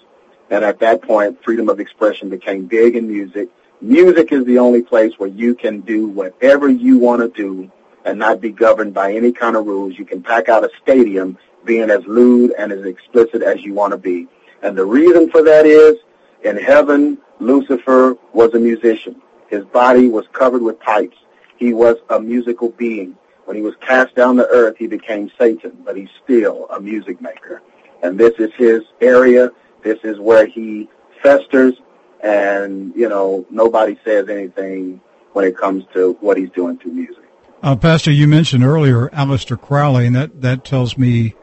And 0.51 0.65
at 0.65 0.79
that 0.81 1.03
point, 1.03 1.43
freedom 1.43 1.69
of 1.69 1.81
expression 1.81 2.29
became 2.29 2.67
big 2.67 2.97
in 2.97 3.09
music. 3.09 3.49
Music 3.81 4.33
is 4.33 4.45
the 4.45 4.59
only 4.59 4.83
place 4.83 5.13
where 5.19 5.29
you 5.29 5.55
can 5.55 5.81
do 5.81 6.09
whatever 6.09 6.69
you 6.69 6.99
want 6.99 7.23
to 7.23 7.29
do 7.29 7.71
and 8.05 8.19
not 8.19 8.41
be 8.41 8.51
governed 8.51 8.95
by 8.95 9.13
any 9.13 9.33
kind 9.33 9.57
of 9.57 9.67
rules. 9.67 9.99
You 9.99 10.05
can 10.05 10.23
pack 10.23 10.49
out 10.49 10.65
a 10.65 10.71
stadium 10.83 11.39
being 11.65 11.91
as 11.91 12.05
lewd 12.07 12.53
and 12.59 12.73
as 12.73 12.85
explicit 12.85 13.43
as 13.43 13.63
you 13.63 13.73
want 13.73 13.93
to 13.93 13.97
be. 13.97 14.29
And 14.63 14.77
the 14.77 14.85
reason 14.85 15.31
for 15.31 15.43
that 15.43 15.67
is, 15.67 15.97
in 16.45 16.57
heaven, 16.57 17.19
Lucifer 17.41 18.17
was 18.33 18.55
a 18.55 18.59
musician. 18.59 19.21
His 19.49 19.65
body 19.67 20.09
was 20.09 20.27
covered 20.33 20.63
with 20.63 20.79
pipes. 20.81 21.17
He 21.57 21.73
was 21.73 21.97
a 22.11 22.21
musical 22.21 22.71
being. 22.71 23.17
When 23.45 23.57
he 23.57 23.63
was 23.63 23.75
cast 23.81 24.15
down 24.15 24.37
to 24.37 24.47
earth, 24.49 24.77
he 24.79 24.87
became 24.87 25.31
Satan, 25.39 25.77
but 25.85 25.97
he's 25.97 26.09
still 26.23 26.67
a 26.71 26.81
music 26.81 27.21
maker. 27.21 27.63
And 28.03 28.19
this 28.19 28.35
is 28.39 28.51
his 28.57 28.83
area. 29.01 29.51
This 29.83 29.99
is 30.03 30.19
where 30.19 30.47
he 30.47 30.89
festers, 31.23 31.75
and, 32.23 32.95
you 32.97 33.09
know, 33.09 33.47
nobody 33.51 33.99
says 34.05 34.29
anything 34.29 35.01
when 35.33 35.45
it 35.45 35.57
comes 35.57 35.85
to 35.93 36.17
what 36.21 36.37
he's 36.37 36.51
doing 36.51 36.79
to 36.79 36.89
music. 36.89 37.25
Uh, 37.63 37.77
Pastor, 37.77 38.11
you 38.11 38.27
mentioned 38.27 38.65
earlier 38.65 39.09
Aleister 39.09 39.61
Crowley, 39.61 40.07
and 40.07 40.17
that, 40.17 40.43
that 40.43 40.65
tells 40.65 40.97
me 40.99 41.35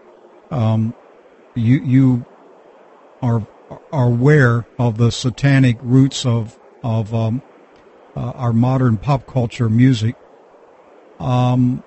um, 0.51 0.93
you 1.55 1.81
you 1.83 2.25
are 3.21 3.45
are 3.91 4.07
aware 4.07 4.65
of 4.77 4.97
the 4.97 5.11
satanic 5.11 5.77
roots 5.81 6.25
of 6.25 6.59
of 6.83 7.13
um, 7.13 7.41
uh, 8.15 8.31
our 8.31 8.53
modern 8.53 8.97
pop 8.97 9.25
culture 9.25 9.69
music. 9.69 10.15
Um, 11.19 11.83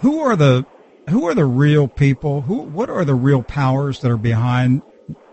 who 0.00 0.20
are 0.20 0.36
the 0.36 0.66
who 1.08 1.26
are 1.26 1.34
the 1.34 1.44
real 1.44 1.88
people? 1.88 2.42
Who 2.42 2.62
what 2.62 2.90
are 2.90 3.04
the 3.04 3.14
real 3.14 3.42
powers 3.42 4.00
that 4.00 4.10
are 4.10 4.16
behind 4.16 4.82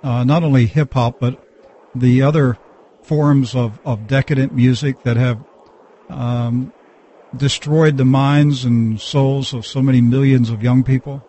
uh, 0.03 0.23
not 0.23 0.43
only 0.43 0.65
hip 0.65 0.93
hop 0.93 1.19
but 1.19 1.41
the 1.93 2.21
other 2.21 2.57
forms 3.03 3.55
of, 3.55 3.79
of 3.85 4.07
decadent 4.07 4.53
music 4.53 5.03
that 5.03 5.17
have 5.17 5.43
um, 6.09 6.73
destroyed 7.35 7.97
the 7.97 8.05
minds 8.05 8.65
and 8.65 8.99
souls 8.99 9.53
of 9.53 9.65
so 9.65 9.81
many 9.81 10.01
millions 10.01 10.49
of 10.49 10.63
young 10.63 10.83
people? 10.83 11.23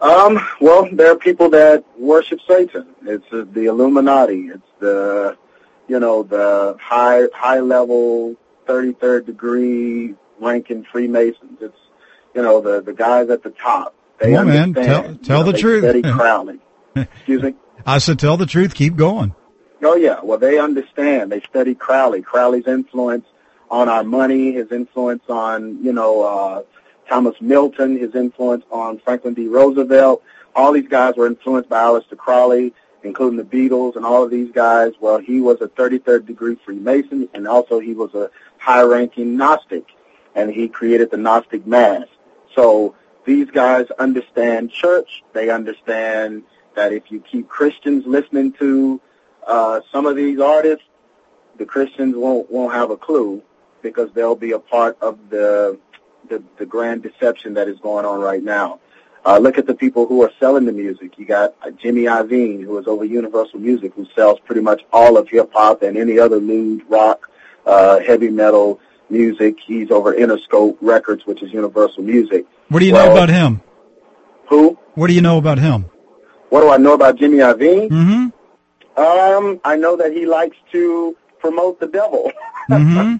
Um, 0.00 0.38
well, 0.60 0.86
there 0.92 1.10
are 1.12 1.16
people 1.16 1.48
that 1.50 1.84
worship 1.98 2.40
Satan. 2.46 2.94
It's 3.06 3.24
uh, 3.32 3.46
the 3.52 3.66
Illuminati. 3.66 4.48
It's 4.48 4.62
the, 4.78 5.38
you 5.88 5.98
know, 5.98 6.22
the 6.22 6.76
high 6.78 7.22
high 7.32 7.60
level, 7.60 8.36
thirty 8.66 8.92
third 8.92 9.24
degree 9.24 10.14
ranking 10.40 10.84
Freemasons. 10.84 11.58
It's, 11.60 11.76
you 12.34 12.42
know, 12.42 12.60
the 12.60 12.80
the 12.80 12.92
guys 12.92 13.30
at 13.30 13.42
the 13.42 13.50
top. 13.50 13.94
They 14.18 14.34
on, 14.34 14.48
man. 14.48 14.74
Tell- 14.74 14.84
tell 14.84 15.38
you 15.38 15.44
know, 15.44 15.52
the 15.52 15.58
truth. 15.58 15.84
Steady 15.84 16.02
Crowley. 16.02 16.58
Excuse 16.96 17.42
me. 17.42 17.54
I 17.86 17.98
said, 17.98 18.18
tell 18.18 18.36
the 18.36 18.46
truth, 18.46 18.74
keep 18.74 18.96
going. 18.96 19.34
Oh 19.82 19.96
yeah, 19.96 20.20
well 20.22 20.38
they 20.38 20.58
understand. 20.58 21.30
They 21.30 21.40
study 21.42 21.74
Crowley. 21.74 22.22
Crowley's 22.22 22.66
influence 22.66 23.26
on 23.70 23.88
our 23.88 24.04
money, 24.04 24.52
his 24.52 24.72
influence 24.72 25.22
on 25.28 25.82
you 25.84 25.92
know 25.92 26.22
uh, 26.22 26.62
Thomas 27.08 27.34
Milton, 27.40 27.98
his 27.98 28.14
influence 28.14 28.64
on 28.70 28.98
Franklin 29.00 29.34
D. 29.34 29.48
Roosevelt. 29.48 30.22
All 30.56 30.72
these 30.72 30.88
guys 30.88 31.16
were 31.16 31.26
influenced 31.26 31.68
by 31.68 31.82
Aleister 31.82 32.16
Crowley, 32.16 32.72
including 33.02 33.36
the 33.36 33.44
Beatles 33.44 33.96
and 33.96 34.06
all 34.06 34.22
of 34.22 34.30
these 34.30 34.50
guys. 34.52 34.92
Well, 35.00 35.18
he 35.18 35.40
was 35.40 35.60
a 35.60 35.68
33rd 35.68 36.26
degree 36.26 36.56
Freemason, 36.64 37.28
and 37.34 37.48
also 37.48 37.80
he 37.80 37.92
was 37.92 38.14
a 38.14 38.30
high-ranking 38.58 39.36
Gnostic, 39.36 39.84
and 40.34 40.50
he 40.50 40.68
created 40.68 41.10
the 41.10 41.16
Gnostic 41.16 41.66
Mass. 41.66 42.06
So 42.54 42.94
these 43.24 43.50
guys 43.50 43.86
understand 43.98 44.70
church. 44.70 45.22
They 45.32 45.50
understand 45.50 46.44
that 46.74 46.92
if 46.92 47.10
you 47.10 47.20
keep 47.20 47.48
Christians 47.48 48.04
listening 48.06 48.52
to 48.54 49.00
uh, 49.46 49.80
some 49.92 50.06
of 50.06 50.16
these 50.16 50.40
artists, 50.40 50.84
the 51.56 51.64
Christians 51.64 52.16
won't 52.16 52.50
won't 52.50 52.74
have 52.74 52.90
a 52.90 52.96
clue 52.96 53.42
because 53.82 54.10
they'll 54.12 54.34
be 54.34 54.52
a 54.52 54.58
part 54.58 54.98
of 55.00 55.18
the 55.30 55.78
the, 56.28 56.42
the 56.58 56.66
grand 56.66 57.02
deception 57.02 57.54
that 57.54 57.68
is 57.68 57.78
going 57.80 58.04
on 58.04 58.20
right 58.20 58.42
now. 58.42 58.80
Uh, 59.26 59.38
look 59.38 59.56
at 59.56 59.66
the 59.66 59.74
people 59.74 60.06
who 60.06 60.22
are 60.22 60.32
selling 60.38 60.66
the 60.66 60.72
music. 60.72 61.18
You 61.18 61.24
got 61.24 61.54
uh, 61.62 61.70
Jimmy 61.70 62.02
Iovine, 62.02 62.62
who 62.62 62.76
is 62.78 62.86
over 62.86 63.04
Universal 63.04 63.58
Music, 63.60 63.92
who 63.94 64.06
sells 64.14 64.38
pretty 64.40 64.60
much 64.60 64.82
all 64.92 65.16
of 65.16 65.28
hip 65.28 65.50
hop 65.54 65.82
and 65.82 65.96
any 65.96 66.18
other 66.18 66.36
lewd 66.36 66.82
rock, 66.90 67.30
uh, 67.64 68.00
heavy 68.00 68.28
metal 68.28 68.80
music. 69.10 69.56
He's 69.64 69.90
over 69.90 70.12
Interscope 70.14 70.76
Records, 70.80 71.26
which 71.26 71.42
is 71.42 71.52
Universal 71.52 72.02
Music. 72.02 72.46
What 72.68 72.80
do 72.80 72.86
you 72.86 72.92
Well- 72.92 73.06
know 73.08 73.12
about 73.12 73.28
him? 73.30 73.60
Who? 74.48 74.78
What 74.94 75.08
do 75.08 75.14
you 75.14 75.20
know 75.22 75.38
about 75.38 75.58
him? 75.58 75.86
What 76.50 76.60
do 76.60 76.68
I 76.70 76.76
know 76.76 76.92
about 76.94 77.16
Jimmy 77.16 77.38
Iovine? 77.38 77.88
Mm-hmm. 77.88 79.00
Um, 79.00 79.60
I 79.64 79.76
know 79.76 79.96
that 79.96 80.12
he 80.12 80.24
likes 80.26 80.56
to 80.72 81.16
promote 81.40 81.80
the 81.80 81.86
devil. 81.88 82.30
Mm-hmm. 82.70 83.16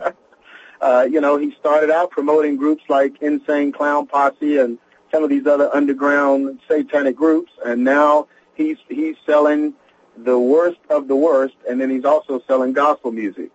uh, 0.81 1.03
you 1.03 1.21
know, 1.21 1.37
he 1.37 1.55
started 1.61 1.91
out 1.91 2.11
promoting 2.11 2.57
groups 2.57 2.83
like 2.89 3.21
Insane 3.21 3.73
Clown 3.73 4.07
Posse 4.07 4.57
and 4.57 4.79
some 5.13 5.23
of 5.23 5.29
these 5.29 5.47
other 5.47 5.69
underground 5.75 6.61
satanic 6.67 7.15
groups, 7.15 7.53
and 7.63 7.85
now 7.85 8.27
he's 8.55 8.79
he's 8.89 9.17
selling 9.27 9.75
the 10.17 10.39
worst 10.39 10.79
of 10.89 11.09
the 11.09 11.15
worst, 11.17 11.57
and 11.69 11.79
then 11.79 11.91
he's 11.91 12.07
also 12.07 12.41
selling 12.47 12.73
gospel 12.73 13.13
music. 13.13 13.51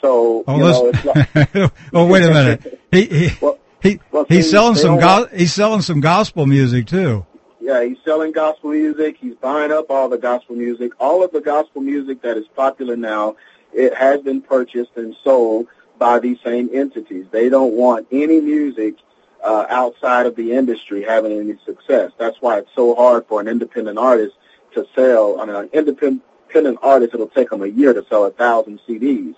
So, 0.00 0.44
Oh, 0.46 0.56
you 0.56 0.62
know, 0.62 0.90
it's 0.94 1.54
like, 1.54 1.72
oh, 1.94 2.06
wait 2.06 2.24
a 2.24 2.30
minute. 2.30 2.80
He 2.92 3.04
he 3.06 3.28
Well- 3.40 3.58
he 3.82 3.98
well, 4.12 4.26
he's 4.28 4.44
see, 4.46 4.50
selling 4.50 4.74
some 4.74 4.98
go- 4.98 5.28
he's 5.34 5.54
selling 5.54 5.80
some 5.80 6.00
gospel 6.00 6.44
music 6.46 6.86
too. 6.86 7.24
Yeah, 7.60 7.82
he's 7.84 7.96
selling 8.04 8.32
gospel 8.32 8.70
music. 8.70 9.16
He's 9.18 9.34
buying 9.36 9.72
up 9.72 9.86
all 9.90 10.08
the 10.08 10.18
gospel 10.18 10.54
music. 10.56 10.92
All 11.00 11.22
of 11.24 11.30
the 11.32 11.40
gospel 11.40 11.80
music 11.80 12.20
that 12.22 12.36
is 12.36 12.46
popular 12.56 12.96
now, 12.96 13.36
it 13.72 13.94
has 13.94 14.20
been 14.20 14.42
purchased 14.42 14.90
and 14.96 15.14
sold 15.24 15.66
by 15.98 16.18
these 16.18 16.38
same 16.44 16.68
entities. 16.74 17.24
They 17.30 17.48
don't 17.48 17.72
want 17.74 18.06
any 18.12 18.40
music 18.40 18.96
uh, 19.42 19.64
outside 19.70 20.26
of 20.26 20.36
the 20.36 20.52
industry 20.52 21.02
having 21.02 21.32
any 21.32 21.56
success. 21.64 22.10
That's 22.18 22.36
why 22.40 22.58
it's 22.58 22.70
so 22.74 22.94
hard 22.94 23.24
for 23.28 23.40
an 23.40 23.48
independent 23.48 23.98
artist 23.98 24.34
to 24.74 24.86
sell. 24.94 25.40
I 25.40 25.46
mean, 25.46 25.54
an 25.56 25.70
independent 25.72 26.78
artist, 26.82 27.14
it'll 27.14 27.28
take 27.28 27.48
them 27.50 27.62
a 27.62 27.66
year 27.66 27.94
to 27.94 28.04
sell 28.10 28.24
a 28.26 28.30
thousand 28.30 28.80
CDs. 28.86 29.34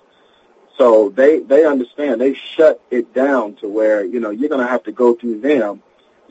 So 0.78 1.10
they 1.10 1.40
they 1.40 1.64
understand. 1.64 2.20
They 2.20 2.34
shut 2.34 2.80
it 2.90 3.12
down 3.14 3.56
to 3.56 3.68
where 3.68 4.04
you 4.04 4.20
know 4.20 4.30
you're 4.30 4.48
going 4.48 4.64
to 4.64 4.70
have 4.70 4.84
to 4.84 4.92
go 4.92 5.14
through 5.14 5.40
them 5.40 5.82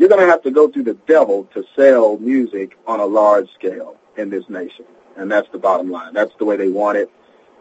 you're 0.01 0.09
going 0.09 0.21
to 0.21 0.27
have 0.27 0.41
to 0.41 0.49
go 0.49 0.67
through 0.67 0.85
the 0.85 0.95
devil 1.05 1.47
to 1.53 1.63
sell 1.75 2.17
music 2.17 2.75
on 2.87 2.99
a 2.99 3.05
large 3.05 3.47
scale 3.53 3.97
in 4.17 4.31
this 4.31 4.49
nation. 4.49 4.85
And 5.15 5.31
that's 5.31 5.47
the 5.51 5.59
bottom 5.59 5.91
line. 5.91 6.15
That's 6.15 6.31
the 6.39 6.45
way 6.45 6.57
they 6.57 6.69
want 6.69 6.97
it. 6.97 7.11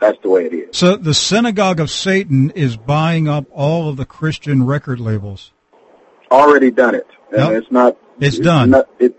That's 0.01 0.17
the 0.23 0.31
way 0.31 0.47
it 0.47 0.55
is. 0.55 0.77
So 0.79 0.97
the 0.97 1.13
synagogue 1.13 1.81
of 1.81 1.91
Satan 1.91 2.49
is 2.53 2.79
buying 2.79 3.29
up 3.29 3.45
all 3.51 3.91
of 3.91 3.99
the 3.99 4.07
Christian 4.07 4.65
record 4.65 5.01
labels. 5.01 5.53
Already 6.31 6.71
done 6.71 6.95
it. 6.95 7.07
And 7.31 7.41
Yep. 7.41 7.63
it's 7.63 7.71
not. 7.71 7.97
It's 8.21 8.39
done. 8.39 8.71
Not, 8.71 8.89
it, 8.99 9.15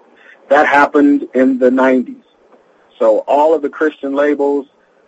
that 0.50 0.66
happened 0.66 1.28
in 1.36 1.60
the 1.60 1.70
90s. 1.70 2.24
So 2.98 3.20
all 3.28 3.54
of 3.54 3.62
the 3.62 3.70
Christian 3.70 4.16
labels, 4.16 4.66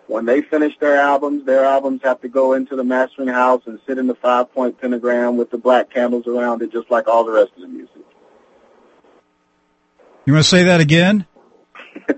when 0.07 0.25
they 0.25 0.41
finish 0.41 0.77
their 0.79 0.99
albums, 0.99 1.45
their 1.45 1.65
albums 1.65 2.01
have 2.03 2.21
to 2.21 2.27
go 2.27 2.53
into 2.53 2.75
the 2.75 2.83
mastering 2.83 3.29
house 3.29 3.61
and 3.65 3.79
sit 3.87 3.97
in 3.97 4.07
the 4.07 4.15
five-point 4.15 4.79
pentagram 4.79 5.37
with 5.37 5.49
the 5.49 5.57
black 5.57 5.89
candles 5.89 6.27
around 6.27 6.61
it, 6.61 6.71
just 6.71 6.91
like 6.91 7.07
all 7.07 7.23
the 7.23 7.31
rest 7.31 7.51
of 7.55 7.61
the 7.61 7.67
music. 7.67 8.01
You 10.25 10.33
want 10.33 10.43
to 10.45 10.49
say 10.49 10.63
that 10.63 10.81
again? 10.81 11.25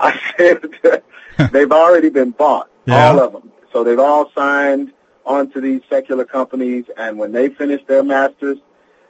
I 0.00 0.20
said 0.36 1.52
they've 1.52 1.72
already 1.72 2.10
been 2.10 2.30
bought, 2.30 2.70
Yeah. 2.86 3.10
all 3.10 3.20
of 3.20 3.32
them. 3.32 3.50
So 3.72 3.84
they've 3.84 3.98
all 3.98 4.30
signed 4.34 4.92
onto 5.24 5.60
these 5.60 5.80
secular 5.88 6.24
companies, 6.24 6.84
and 6.96 7.18
when 7.18 7.32
they 7.32 7.48
finish 7.48 7.80
their 7.86 8.02
masters, 8.02 8.58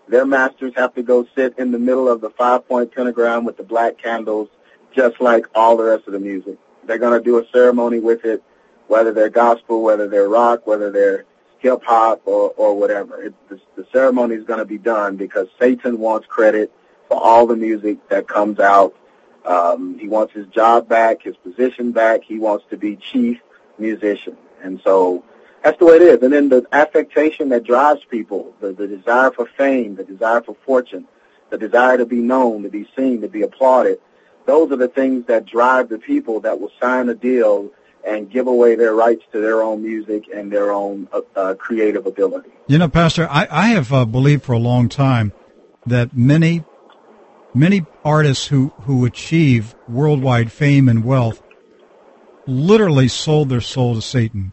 their 0.09 0.25
masters 0.26 0.73
have 0.76 0.95
to 0.95 1.02
go 1.02 1.26
sit 1.35 1.59
in 1.59 1.73
the 1.73 1.78
middle 1.78 2.09
of 2.09 2.21
the 2.21 2.31
five-point 2.31 2.95
pentagram 2.95 3.45
with 3.45 3.57
the 3.57 3.62
black 3.62 3.99
candles, 3.99 4.49
just 4.95 5.21
like 5.21 5.47
all 5.54 5.76
the 5.76 5.85
rest 5.85 6.07
of 6.07 6.12
the 6.12 6.21
music. 6.21 6.57
They're 6.86 6.98
going 6.98 7.18
to 7.18 7.24
do 7.24 7.38
a 7.38 7.46
ceremony 7.48 8.00
with 8.00 8.24
it, 8.24 8.42
whether 8.88 9.12
they're 9.12 9.30
gospel, 9.30 9.82
whether 9.82 10.08
they're 10.08 10.28
rock, 10.28 10.66
whether 10.66 10.90
they're 10.90 11.24
hip 11.58 11.82
hop, 11.84 12.22
or 12.26 12.50
or 12.56 12.78
whatever. 12.78 13.22
It, 13.22 13.34
the, 13.48 13.60
the 13.76 13.86
ceremony 13.92 14.34
is 14.34 14.44
going 14.44 14.58
to 14.58 14.64
be 14.64 14.78
done 14.78 15.16
because 15.16 15.48
Satan 15.58 15.98
wants 15.98 16.26
credit 16.26 16.72
for 17.08 17.22
all 17.22 17.46
the 17.46 17.56
music 17.56 18.08
that 18.08 18.28
comes 18.28 18.60
out 18.60 18.94
um, 19.44 19.98
he 19.98 20.08
wants 20.08 20.32
his 20.32 20.46
job 20.48 20.88
back, 20.88 21.22
his 21.22 21.36
position 21.36 21.92
back. 21.92 22.24
He 22.24 22.38
wants 22.38 22.64
to 22.70 22.76
be 22.76 22.96
chief 22.96 23.40
musician. 23.78 24.36
And 24.62 24.80
so 24.82 25.22
that's 25.62 25.78
the 25.78 25.84
way 25.84 25.96
it 25.96 26.02
is. 26.02 26.22
And 26.22 26.32
then 26.32 26.48
the 26.48 26.66
affectation 26.72 27.50
that 27.50 27.64
drives 27.64 28.04
people, 28.04 28.54
the, 28.60 28.73
the 28.73 28.88
desire 28.88 29.30
for 29.30 29.47
fame, 29.47 29.97
the 29.97 30.04
desire 30.04 30.42
for 30.42 30.56
fortune, 30.64 31.06
the 31.50 31.58
desire 31.58 31.99
to 31.99 32.06
be 32.06 32.20
known, 32.20 32.62
to 32.62 32.70
be 32.70 32.88
seen, 32.97 33.20
to 33.20 33.28
be 33.28 33.42
applauded, 33.42 34.00
those 34.47 34.71
are 34.73 34.76
the 34.76 34.89
things 34.89 35.26
that 35.26 35.47
drive 35.47 35.89
the 35.89 35.99
people 35.99 36.41
that 36.41 36.61
will 36.61 36.73
sign 36.80 37.09
a 37.09 37.15
deal 37.15 37.71
and 38.07 38.30
give 38.30 38.47
away 38.47 38.75
their 38.75 38.95
rights 38.95 39.23
to 39.33 39.41
their 39.41 39.63
own 39.63 39.83
music 39.83 40.25
and 40.35 40.52
their 40.52 40.71
own 40.71 41.09
uh, 41.13 41.21
uh, 41.35 41.54
creative 41.54 42.07
ability. 42.07 42.50
You 42.67 42.78
know, 42.78 42.89
Pastor, 42.89 43.26
I, 43.30 43.47
I 43.50 43.67
have 43.69 43.93
uh, 43.93 44.04
believed 44.04 44.43
for 44.43 44.52
a 44.52 44.59
long 44.59 44.89
time 44.89 45.33
that 45.87 46.15
many, 46.17 46.65
many 47.54 47.87
artists 48.04 48.47
who, 48.49 48.69
who 48.83 49.07
achieve 49.07 49.75
worldwide 49.89 50.52
fame 50.52 50.89
and 50.89 51.04
wealth 51.04 51.43
literally 52.47 53.09
sold 53.09 53.49
their 53.49 53.63
soul 53.63 53.95
to 53.95 54.02
Satan. 54.02 54.52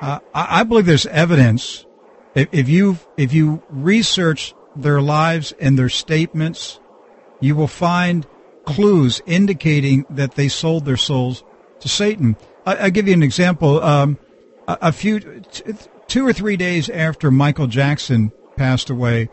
Uh, 0.00 0.18
I, 0.34 0.60
I 0.60 0.62
believe 0.64 0.86
there's 0.86 1.06
evidence. 1.06 1.86
If, 2.34 2.48
if 2.50 2.68
you 2.68 2.98
if 3.16 3.32
you 3.32 3.62
research 3.70 4.54
their 4.74 5.00
lives 5.00 5.52
and 5.60 5.78
their 5.78 5.88
statements, 5.88 6.80
you 7.40 7.54
will 7.54 7.68
find 7.68 8.26
clues 8.64 9.20
indicating 9.26 10.06
that 10.10 10.34
they 10.34 10.48
sold 10.48 10.84
their 10.84 10.96
souls 10.96 11.44
to 11.80 11.88
Satan. 11.88 12.36
I, 12.66 12.76
I'll 12.76 12.90
give 12.90 13.06
you 13.06 13.14
an 13.14 13.22
example. 13.22 13.82
Um, 13.82 14.18
a, 14.66 14.78
a 14.82 14.92
few, 14.92 15.20
t- 15.20 15.62
two 16.06 16.26
or 16.26 16.32
three 16.32 16.56
days 16.56 16.88
after 16.88 17.30
Michael 17.30 17.66
Jackson 17.66 18.32
passed 18.56 18.90
away, 18.90 19.28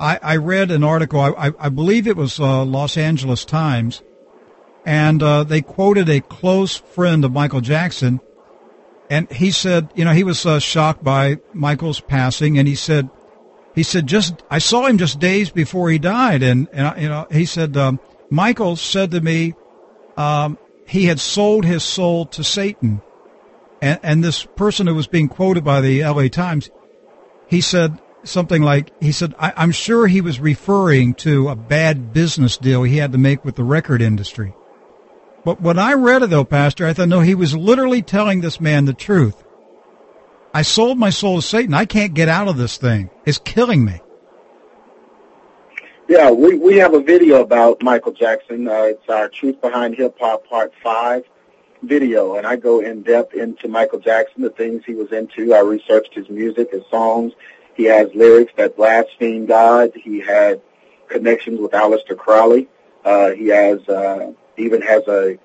I, 0.00 0.18
I 0.22 0.36
read 0.36 0.70
an 0.70 0.84
article. 0.84 1.20
I, 1.20 1.30
I, 1.30 1.52
I 1.58 1.68
believe 1.68 2.06
it 2.06 2.16
was 2.16 2.40
uh, 2.40 2.64
Los 2.64 2.96
Angeles 2.96 3.44
Times, 3.44 4.02
and 4.84 5.22
uh, 5.22 5.44
they 5.44 5.62
quoted 5.62 6.08
a 6.08 6.20
close 6.20 6.76
friend 6.76 7.24
of 7.24 7.32
Michael 7.32 7.60
Jackson, 7.60 8.20
and 9.08 9.30
he 9.30 9.50
said, 9.50 9.90
you 9.94 10.04
know, 10.04 10.12
he 10.12 10.24
was 10.24 10.44
uh, 10.46 10.58
shocked 10.58 11.04
by 11.04 11.38
Michael's 11.52 12.00
passing, 12.00 12.58
and 12.58 12.66
he 12.66 12.74
said, 12.74 13.10
he 13.74 13.82
said, 13.82 14.06
just 14.06 14.42
I 14.50 14.58
saw 14.58 14.86
him 14.86 14.98
just 14.98 15.18
days 15.18 15.50
before 15.50 15.90
he 15.90 15.98
died, 15.98 16.42
and, 16.42 16.68
and 16.72 17.00
you 17.00 17.08
know, 17.08 17.26
he 17.30 17.44
said, 17.44 17.76
um, 17.76 18.00
Michael 18.32 18.76
said 18.76 19.10
to 19.10 19.20
me, 19.20 19.54
um, 20.16 20.56
he 20.86 21.04
had 21.04 21.20
sold 21.20 21.66
his 21.66 21.84
soul 21.84 22.24
to 22.26 22.42
Satan, 22.42 23.02
and, 23.82 24.00
and 24.02 24.24
this 24.24 24.44
person 24.44 24.86
who 24.86 24.94
was 24.94 25.06
being 25.06 25.28
quoted 25.28 25.64
by 25.64 25.82
the 25.82 26.00
L.A. 26.00 26.30
Times, 26.30 26.70
he 27.46 27.60
said 27.60 28.00
something 28.24 28.62
like, 28.62 28.90
he 29.02 29.12
said, 29.12 29.34
I'm 29.38 29.70
sure 29.70 30.06
he 30.06 30.22
was 30.22 30.40
referring 30.40 31.12
to 31.16 31.50
a 31.50 31.56
bad 31.56 32.14
business 32.14 32.56
deal 32.56 32.84
he 32.84 32.96
had 32.96 33.12
to 33.12 33.18
make 33.18 33.44
with 33.44 33.56
the 33.56 33.64
record 33.64 34.00
industry. 34.00 34.54
But 35.44 35.60
when 35.60 35.78
I 35.78 35.92
read 35.92 36.22
it 36.22 36.30
though, 36.30 36.44
Pastor, 36.44 36.86
I 36.86 36.94
thought, 36.94 37.08
no, 37.08 37.20
he 37.20 37.34
was 37.34 37.54
literally 37.54 38.00
telling 38.00 38.40
this 38.40 38.62
man 38.62 38.86
the 38.86 38.94
truth. 38.94 39.44
I 40.54 40.62
sold 40.62 40.96
my 40.98 41.10
soul 41.10 41.36
to 41.36 41.46
Satan. 41.46 41.74
I 41.74 41.84
can't 41.84 42.14
get 42.14 42.30
out 42.30 42.48
of 42.48 42.56
this 42.56 42.78
thing. 42.78 43.10
It's 43.26 43.38
killing 43.38 43.84
me. 43.84 44.00
Yeah, 46.08 46.30
we, 46.30 46.58
we 46.58 46.76
have 46.78 46.94
a 46.94 47.00
video 47.00 47.40
about 47.42 47.80
Michael 47.80 48.12
Jackson. 48.12 48.66
Uh, 48.66 48.82
it's 48.90 49.08
our 49.08 49.28
Truth 49.28 49.60
Behind 49.60 49.94
Hip 49.94 50.18
Hop 50.18 50.46
Part 50.48 50.72
5 50.82 51.24
video, 51.84 52.34
and 52.36 52.46
I 52.46 52.56
go 52.56 52.80
in 52.80 53.02
depth 53.02 53.34
into 53.34 53.68
Michael 53.68 54.00
Jackson, 54.00 54.42
the 54.42 54.50
things 54.50 54.82
he 54.84 54.94
was 54.94 55.12
into. 55.12 55.54
I 55.54 55.60
researched 55.60 56.14
his 56.14 56.28
music, 56.28 56.72
his 56.72 56.82
songs. 56.90 57.32
He 57.74 57.84
has 57.84 58.08
lyrics 58.14 58.52
that 58.56 58.76
blaspheme 58.76 59.46
God. 59.46 59.92
He 59.94 60.18
had 60.18 60.60
connections 61.08 61.60
with 61.60 61.70
Aleister 61.70 62.16
Crowley. 62.16 62.68
Uh, 63.04 63.30
he 63.30 63.48
has 63.48 63.80
uh, 63.88 64.32
even 64.56 64.82
has 64.82 65.06
a 65.06 65.38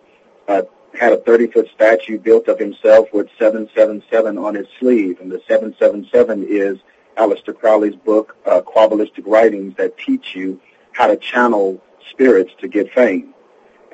uh, 0.48 0.64
had 1.00 1.14
a 1.14 1.18
30 1.18 1.48
foot 1.48 1.68
statue 1.74 2.18
built 2.18 2.48
of 2.48 2.60
himself 2.60 3.08
with 3.14 3.28
777 3.38 4.38
on 4.38 4.56
his 4.56 4.68
sleeve, 4.80 5.20
and 5.22 5.32
the 5.32 5.42
777 5.48 6.46
is 6.50 6.80
Aleister 7.18 7.58
Crowley's 7.58 7.96
book, 7.96 8.38
uh, 8.46 8.62
Qabalistic 8.62 9.24
Writings, 9.26 9.76
that 9.78 9.98
teach 9.98 10.36
you 10.36 10.60
how 10.92 11.08
to 11.08 11.18
channel 11.18 11.82
spirits 12.10 12.52
to 12.60 12.68
get 12.68 12.92
fame. 12.94 13.34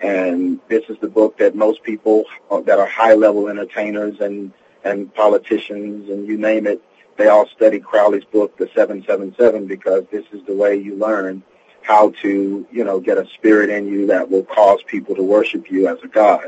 And 0.01 0.59
this 0.67 0.83
is 0.89 0.97
the 0.99 1.07
book 1.07 1.37
that 1.37 1.55
most 1.55 1.83
people 1.83 2.25
uh, 2.51 2.61
that 2.61 2.79
are 2.79 2.85
high 2.85 3.13
level 3.13 3.47
entertainers 3.47 4.19
and 4.19 4.51
and 4.83 5.13
politicians 5.13 6.09
and 6.09 6.27
you 6.27 6.37
name 6.37 6.67
it, 6.67 6.81
they 7.17 7.27
all 7.27 7.47
study 7.47 7.79
Crowley's 7.79 8.25
book, 8.25 8.57
the 8.57 8.69
777, 8.75 9.67
because 9.67 10.03
this 10.11 10.25
is 10.31 10.43
the 10.45 10.55
way 10.55 10.75
you 10.75 10.95
learn 10.95 11.43
how 11.81 12.11
to, 12.21 12.65
you 12.71 12.83
know, 12.83 12.99
get 12.99 13.17
a 13.17 13.27
spirit 13.33 13.69
in 13.69 13.87
you 13.87 14.07
that 14.07 14.29
will 14.29 14.43
cause 14.43 14.81
people 14.83 15.15
to 15.15 15.23
worship 15.23 15.69
you 15.69 15.87
as 15.87 15.97
a 16.03 16.07
god. 16.07 16.47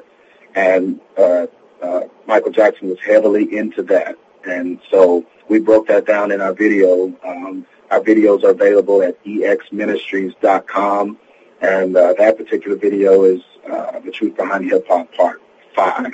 And 0.55 0.99
uh, 1.17 1.47
uh, 1.81 2.01
Michael 2.25 2.51
Jackson 2.51 2.89
was 2.89 2.99
heavily 3.05 3.57
into 3.57 3.83
that. 3.83 4.17
And 4.45 4.79
so 4.89 5.25
we 5.49 5.59
broke 5.59 5.87
that 5.87 6.05
down 6.05 6.31
in 6.31 6.41
our 6.41 6.53
video. 6.53 7.13
Um, 7.23 7.65
our 7.91 7.99
videos 7.99 8.43
are 8.43 8.51
available 8.51 9.01
at 9.01 9.23
exministries.com. 9.23 11.17
And 11.61 11.95
uh, 11.97 12.13
that 12.17 12.37
particular 12.37 12.77
video 12.77 13.23
is 13.23 13.41
uh, 13.69 13.99
The 13.99 14.11
Truth 14.11 14.37
Behind 14.37 14.69
Hip 14.69 14.87
Hop 14.87 15.11
Part 15.13 15.41
5. 15.75 16.13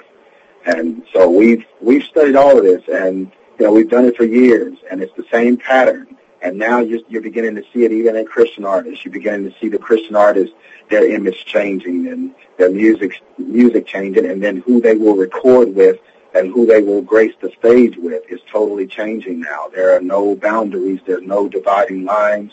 And 0.66 1.04
so 1.12 1.30
we've, 1.30 1.66
we've 1.82 2.04
studied 2.04 2.36
all 2.36 2.58
of 2.58 2.64
this, 2.64 2.84
and 2.88 3.32
you 3.60 3.66
know, 3.66 3.72
we've 3.72 3.90
done 3.90 4.06
it 4.06 4.16
for 4.16 4.26
years, 4.26 4.78
and 4.90 5.02
it's 5.02 5.16
the 5.16 5.26
same 5.32 5.58
pattern. 5.58 6.16
And 6.42 6.58
now 6.58 6.80
you're, 6.80 7.02
you're 7.08 7.22
beginning 7.22 7.56
to 7.56 7.64
see 7.72 7.84
it 7.84 7.92
even 7.92 8.16
in 8.16 8.26
Christian 8.26 8.66
artists. 8.66 9.06
You're 9.06 9.12
beginning 9.12 9.52
to 9.52 9.60
see 9.60 9.70
the 9.70 9.78
Christian 9.78 10.16
artists, 10.16 10.56
their 10.90 11.10
image 11.10 11.46
changing 11.46 12.08
and 12.08 12.34
their 12.58 12.72
music 12.72 13.22
music 13.38 13.86
changing, 13.86 14.26
and 14.26 14.42
then 14.42 14.58
who 14.58 14.82
they 14.82 14.96
will 14.96 15.16
record 15.16 15.76
with 15.76 16.00
and 16.34 16.52
who 16.52 16.66
they 16.66 16.82
will 16.82 17.02
grace 17.02 17.34
the 17.42 17.52
stage 17.60 17.98
with 17.98 18.24
is 18.30 18.40
totally 18.52 18.88
changing 18.88 19.42
now. 19.42 19.68
There 19.74 19.96
are 19.96 20.02
no 20.02 20.36
boundaries. 20.36 21.00
There's 21.06 21.24
no 21.24 21.50
dividing 21.50 22.06
lines. 22.06 22.52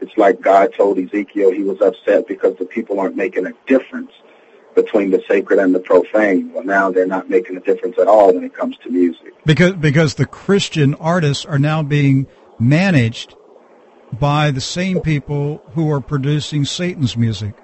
It's 0.00 0.16
like 0.16 0.40
God 0.40 0.74
told 0.76 0.98
Ezekiel 0.98 1.52
he 1.52 1.62
was 1.62 1.80
upset 1.80 2.26
because 2.26 2.56
the 2.58 2.64
people 2.64 2.98
aren't 2.98 3.16
making 3.16 3.46
a 3.46 3.52
difference 3.66 4.10
between 4.74 5.10
the 5.10 5.22
sacred 5.28 5.58
and 5.58 5.74
the 5.74 5.78
profane. 5.78 6.52
Well, 6.52 6.64
now 6.64 6.90
they're 6.90 7.06
not 7.06 7.30
making 7.30 7.56
a 7.56 7.60
difference 7.60 7.96
at 7.98 8.08
all 8.08 8.32
when 8.34 8.42
it 8.42 8.54
comes 8.54 8.76
to 8.78 8.90
music. 8.90 9.34
Because 9.46 9.74
because 9.74 10.14
the 10.14 10.26
Christian 10.26 10.94
artists 10.94 11.44
are 11.44 11.58
now 11.58 11.82
being 11.82 12.26
managed 12.58 13.36
by 14.18 14.50
the 14.50 14.60
same 14.60 15.00
people 15.00 15.62
who 15.74 15.90
are 15.90 16.00
producing 16.00 16.64
Satan's 16.64 17.16
music. 17.16 17.54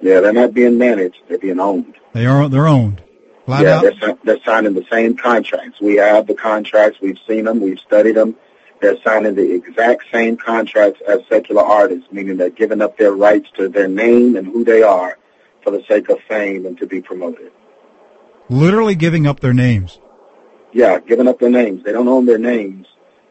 Yeah, 0.00 0.20
they're 0.20 0.32
not 0.32 0.54
being 0.54 0.78
managed; 0.78 1.18
they're 1.28 1.38
being 1.38 1.60
owned. 1.60 1.94
They 2.12 2.26
are 2.26 2.48
they're 2.48 2.66
owned. 2.66 3.02
Flat 3.46 3.62
yeah, 3.62 3.90
they're, 4.00 4.18
they're 4.24 4.44
signing 4.44 4.74
the 4.74 4.84
same 4.90 5.16
contracts. 5.16 5.80
We 5.80 5.94
have 5.96 6.26
the 6.26 6.34
contracts. 6.34 7.00
We've 7.00 7.18
seen 7.28 7.44
them. 7.44 7.60
We've 7.60 7.78
studied 7.78 8.16
them. 8.16 8.34
They're 8.82 9.00
signing 9.02 9.36
the 9.36 9.54
exact 9.54 10.02
same 10.12 10.36
contracts 10.36 11.00
as 11.06 11.20
secular 11.28 11.62
artists, 11.62 12.10
meaning 12.10 12.38
they're 12.38 12.50
giving 12.50 12.82
up 12.82 12.98
their 12.98 13.12
rights 13.12 13.48
to 13.54 13.68
their 13.68 13.86
name 13.86 14.34
and 14.34 14.48
who 14.48 14.64
they 14.64 14.82
are 14.82 15.16
for 15.62 15.70
the 15.70 15.84
sake 15.86 16.08
of 16.08 16.18
fame 16.28 16.66
and 16.66 16.76
to 16.78 16.88
be 16.88 17.00
promoted. 17.00 17.52
Literally 18.48 18.96
giving 18.96 19.28
up 19.28 19.38
their 19.38 19.54
names. 19.54 20.00
Yeah, 20.72 20.98
giving 20.98 21.28
up 21.28 21.38
their 21.38 21.50
names. 21.50 21.84
They 21.84 21.92
don't 21.92 22.08
own 22.08 22.26
their 22.26 22.38
names. 22.38 22.88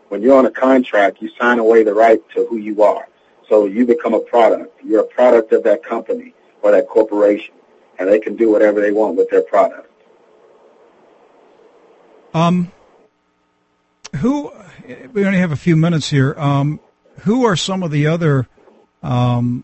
When 0.08 0.22
you're 0.22 0.38
on 0.38 0.46
a 0.46 0.52
contract, 0.52 1.22
you 1.22 1.30
sign 1.38 1.60
away 1.60 1.84
the 1.84 1.94
right 1.94 2.22
to 2.36 2.46
who 2.48 2.56
you 2.56 2.84
are. 2.84 3.10
So 3.50 3.66
you 3.66 3.86
become 3.86 4.14
a 4.14 4.22
product. 4.22 4.82
You're 4.82 5.02
a 5.02 5.08
product 5.08 5.52
of 5.52 5.64
that 5.64 5.84
company 5.84 6.34
or 6.62 6.72
that 6.72 6.88
corporation, 6.88 7.54
and 8.00 8.10
they 8.10 8.20
can 8.20 8.38
do 8.38 8.50
whatever 8.50 8.80
they 8.80 8.94
want 8.94 9.18
with 9.18 9.30
their 9.30 9.44
product. 9.44 9.92
Um, 12.36 12.70
who? 14.18 14.52
We 15.14 15.26
only 15.26 15.40
have 15.40 15.54
a 15.54 15.56
few 15.56 15.78
minutes 15.78 16.10
here. 16.10 16.36
Um, 16.38 16.82
who 17.22 17.46
are 17.46 17.56
some 17.56 17.82
of 17.82 17.92
the 17.92 18.08
other 18.08 18.46
um, 19.02 19.64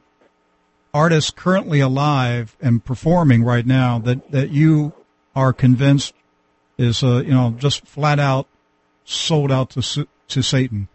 artists 0.94 1.32
currently 1.32 1.82
alive 1.82 2.56
and 2.62 2.84
performing 2.84 3.44
right 3.44 3.66
now 3.66 4.00
that 4.00 4.32
that 4.32 4.52
you 4.52 4.94
are 5.36 5.52
convinced 5.52 6.14
is 6.78 7.04
uh, 7.04 7.18
you 7.26 7.34
know 7.34 7.54
just 7.58 7.86
flat 7.86 8.20
out 8.20 8.48
sold 9.04 9.52
out 9.52 9.72
to 9.72 10.08
to 10.30 10.42
Satan? 10.42 10.88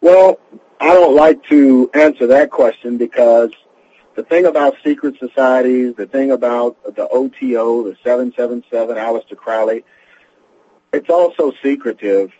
Well, 0.00 0.40
I 0.80 0.88
don't 0.88 1.14
like 1.14 1.44
to 1.50 1.88
answer 1.94 2.26
that 2.26 2.50
question 2.50 2.98
because 2.98 3.52
the 4.16 4.24
thing 4.24 4.46
about 4.46 4.74
secret 4.84 5.20
societies, 5.20 5.94
the 5.94 6.06
thing 6.06 6.32
about 6.32 6.76
the 6.96 7.08
OTO, 7.08 7.84
the 7.84 7.96
777, 8.02 8.96
Aleister 8.96 9.36
Crowley, 9.36 9.84
it's 10.92 11.10
also 11.10 11.52
secretive. 11.62 12.32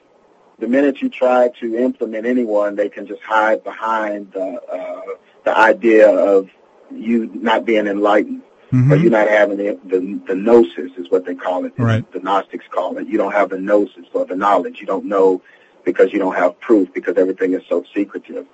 The 0.58 0.68
minute 0.68 1.00
you 1.00 1.08
try 1.08 1.48
to 1.60 1.76
implement 1.76 2.26
anyone, 2.26 2.76
they 2.76 2.88
can 2.88 3.06
just 3.06 3.22
hide 3.22 3.64
behind 3.64 4.32
the, 4.32 4.62
uh, 4.62 5.02
the 5.44 5.58
idea 5.58 6.08
of 6.08 6.50
you 6.90 7.30
not 7.34 7.64
being 7.64 7.86
enlightened 7.86 8.42
mm-hmm. 8.72 8.92
or 8.92 8.96
you 8.96 9.10
not 9.10 9.28
having 9.28 9.56
the, 9.56 9.78
the, 9.84 10.20
the 10.26 10.34
gnosis 10.34 10.92
is 10.96 11.10
what 11.10 11.24
they 11.24 11.34
call 11.34 11.64
it. 11.64 11.72
Right. 11.76 12.10
The 12.12 12.20
Gnostics 12.20 12.66
call 12.70 12.98
it. 12.98 13.06
You 13.06 13.18
don't 13.18 13.32
have 13.32 13.50
the 13.50 13.58
gnosis 13.58 14.06
or 14.12 14.24
the 14.24 14.36
knowledge. 14.36 14.80
You 14.80 14.86
don't 14.86 15.04
know 15.04 15.42
because 15.84 16.12
you 16.12 16.18
don't 16.18 16.36
have 16.36 16.58
proof 16.60 16.92
because 16.92 17.16
everything 17.16 17.54
is 17.54 17.62
so 17.68 17.84
secretive. 17.94 18.46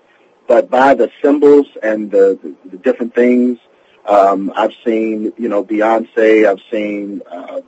But 0.47 0.71
by 0.71 0.95
the 0.95 1.11
symbols 1.23 1.67
and 1.83 2.11
the, 2.11 2.39
the, 2.43 2.71
the 2.71 2.77
different 2.79 3.15
things, 3.15 3.59
um, 4.07 4.51
I've 4.57 4.73
seen, 4.85 5.33
you 5.37 5.49
know, 5.49 5.63
Beyonce, 5.63 6.49
I've 6.49 6.63
seen 6.71 7.21
uh, 7.31 7.61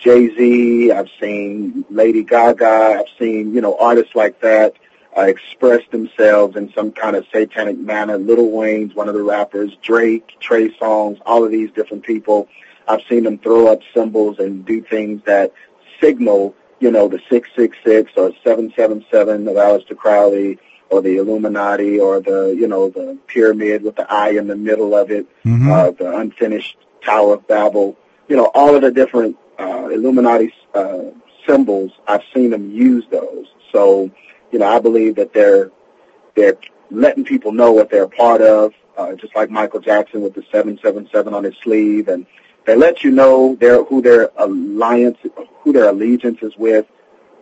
Jay-Z, 0.00 0.92
I've 0.92 1.10
seen 1.20 1.84
Lady 1.90 2.24
Gaga, 2.24 3.00
I've 3.00 3.18
seen, 3.18 3.54
you 3.54 3.60
know, 3.60 3.76
artists 3.78 4.14
like 4.14 4.40
that 4.40 4.74
uh, 5.16 5.22
express 5.22 5.82
themselves 5.90 6.56
in 6.56 6.72
some 6.72 6.92
kind 6.92 7.16
of 7.16 7.26
satanic 7.32 7.78
manner. 7.78 8.16
Lil 8.16 8.50
Wayne's 8.50 8.94
one 8.94 9.08
of 9.08 9.14
the 9.14 9.22
rappers, 9.22 9.76
Drake, 9.82 10.36
Trey 10.40 10.70
Songz, 10.70 11.20
all 11.26 11.44
of 11.44 11.50
these 11.50 11.70
different 11.72 12.04
people. 12.04 12.48
I've 12.88 13.02
seen 13.08 13.24
them 13.24 13.38
throw 13.38 13.70
up 13.70 13.80
symbols 13.94 14.38
and 14.38 14.64
do 14.64 14.82
things 14.82 15.22
that 15.26 15.52
signal, 16.00 16.54
you 16.78 16.90
know, 16.90 17.08
the 17.08 17.20
666 17.28 18.12
or 18.16 18.32
777 18.42 19.48
of 19.48 19.54
Aleister 19.54 19.96
Crowley 19.96 20.58
or 20.88 21.02
the 21.02 21.18
Illuminati 21.18 22.00
or 22.00 22.20
the, 22.20 22.56
you 22.58 22.66
know, 22.66 22.88
the 22.88 23.18
pyramid 23.26 23.82
with 23.82 23.96
the 23.96 24.10
eye 24.10 24.30
in 24.30 24.46
the 24.46 24.56
middle 24.56 24.94
of 24.94 25.10
it, 25.10 25.26
mm-hmm. 25.44 25.70
uh, 25.70 25.90
the 25.90 26.16
unfinished 26.16 26.76
Tower 27.04 27.34
of 27.34 27.46
Babel, 27.46 27.96
you 28.28 28.36
know, 28.36 28.50
all 28.54 28.74
of 28.74 28.82
the 28.82 28.90
different 28.90 29.36
uh, 29.60 29.88
Illuminati 29.88 30.52
uh, 30.74 31.10
symbols, 31.46 31.92
I've 32.06 32.22
seen 32.34 32.50
them 32.50 32.70
use 32.70 33.04
those. 33.10 33.46
So, 33.72 34.10
you 34.50 34.58
know, 34.58 34.66
I 34.66 34.78
believe 34.78 35.16
that 35.16 35.32
they're 35.32 35.70
they're 36.34 36.56
letting 36.90 37.24
people 37.24 37.52
know 37.52 37.72
what 37.72 37.90
they're 37.90 38.08
part 38.08 38.40
of, 38.40 38.72
uh, 38.96 39.14
just 39.14 39.34
like 39.34 39.50
Michael 39.50 39.80
Jackson 39.80 40.22
with 40.22 40.34
the 40.34 40.42
777 40.50 41.34
on 41.34 41.44
his 41.44 41.54
sleeve, 41.62 42.08
and 42.08 42.26
they 42.66 42.76
let 42.76 43.02
you 43.04 43.10
know 43.10 43.56
their 43.56 43.84
who 43.84 44.02
their 44.02 44.30
alliance, 44.36 45.18
who 45.62 45.72
their 45.72 45.88
allegiance 45.88 46.38
is 46.42 46.56
with. 46.56 46.86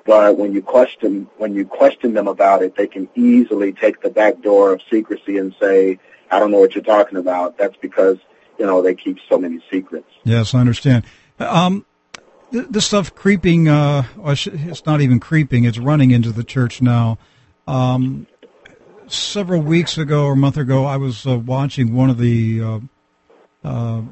But 0.04 0.38
when 0.38 0.52
you 0.52 0.62
question 0.62 1.28
when 1.36 1.54
you 1.54 1.66
question 1.66 2.14
them 2.14 2.28
about 2.28 2.62
it, 2.62 2.76
they 2.76 2.86
can 2.86 3.08
easily 3.14 3.72
take 3.72 4.00
the 4.00 4.10
back 4.10 4.40
door 4.40 4.72
of 4.72 4.80
secrecy 4.90 5.38
and 5.38 5.54
say, 5.60 5.98
"I 6.30 6.38
don't 6.38 6.50
know 6.50 6.60
what 6.60 6.74
you're 6.74 6.84
talking 6.84 7.18
about." 7.18 7.58
That's 7.58 7.76
because 7.76 8.18
you 8.58 8.66
know 8.66 8.80
they 8.80 8.94
keep 8.94 9.18
so 9.28 9.38
many 9.38 9.62
secrets. 9.70 10.08
Yes, 10.24 10.54
I 10.54 10.60
understand. 10.60 11.04
Um, 11.38 11.84
this 12.50 12.86
stuff 12.86 13.14
creeping, 13.14 13.68
uh, 13.68 14.04
it's 14.18 14.86
not 14.86 15.00
even 15.00 15.20
creeping, 15.20 15.64
it's 15.64 15.78
running 15.78 16.10
into 16.10 16.32
the 16.32 16.44
church 16.44 16.80
now. 16.80 17.18
Um, 17.66 18.26
several 19.06 19.60
weeks 19.60 19.98
ago 19.98 20.24
or 20.24 20.32
a 20.32 20.36
month 20.36 20.56
ago, 20.56 20.84
I 20.84 20.96
was 20.96 21.26
uh, 21.26 21.38
watching 21.38 21.94
one 21.94 22.10
of 22.10 22.18
the 22.18 22.62
uh, 22.62 22.80
uh 23.64 24.02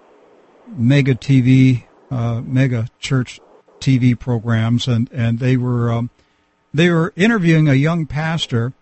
mega 0.69 1.15
TV, 1.15 1.85
uh, 2.11 2.43
mega 2.45 2.89
church 2.99 3.41
TV 3.81 4.19
programs, 4.19 4.89
and, 4.89 5.11
and 5.13 5.39
they 5.39 5.57
were 5.57 5.91
um, 5.91 6.11
they 6.75 6.91
were 6.91 7.13
interviewing 7.17 7.69
a 7.69 7.75
young 7.75 8.07
pastor 8.07 8.73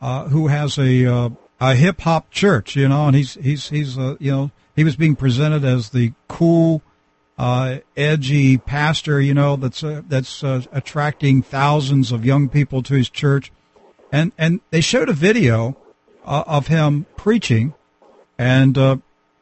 uh, 0.00 0.28
who 0.28 0.48
has 0.48 0.78
a 0.78 1.30
a 1.60 1.74
hip 1.74 2.00
hop 2.00 2.30
church, 2.30 2.76
you 2.76 2.88
know, 2.88 3.06
and 3.06 3.16
he's 3.16 3.34
he's 3.34 3.68
he's 3.68 3.96
you 3.96 4.30
know 4.30 4.50
he 4.74 4.84
was 4.84 4.96
being 4.96 5.16
presented 5.16 5.64
as 5.64 5.90
the 5.90 6.12
cool 6.28 6.82
uh, 7.40 7.78
edgy 7.96 8.58
pastor, 8.58 9.18
you 9.18 9.32
know, 9.32 9.56
that's 9.56 9.82
uh, 9.82 10.02
that's 10.06 10.44
uh, 10.44 10.60
attracting 10.72 11.40
thousands 11.40 12.12
of 12.12 12.22
young 12.22 12.50
people 12.50 12.82
to 12.82 12.92
his 12.92 13.08
church, 13.08 13.50
and 14.12 14.30
and 14.36 14.60
they 14.70 14.82
showed 14.82 15.08
a 15.08 15.14
video 15.14 15.74
uh, 16.26 16.44
of 16.46 16.66
him 16.66 17.06
preaching, 17.16 17.72
and 18.38 18.76
uh, 18.76 18.98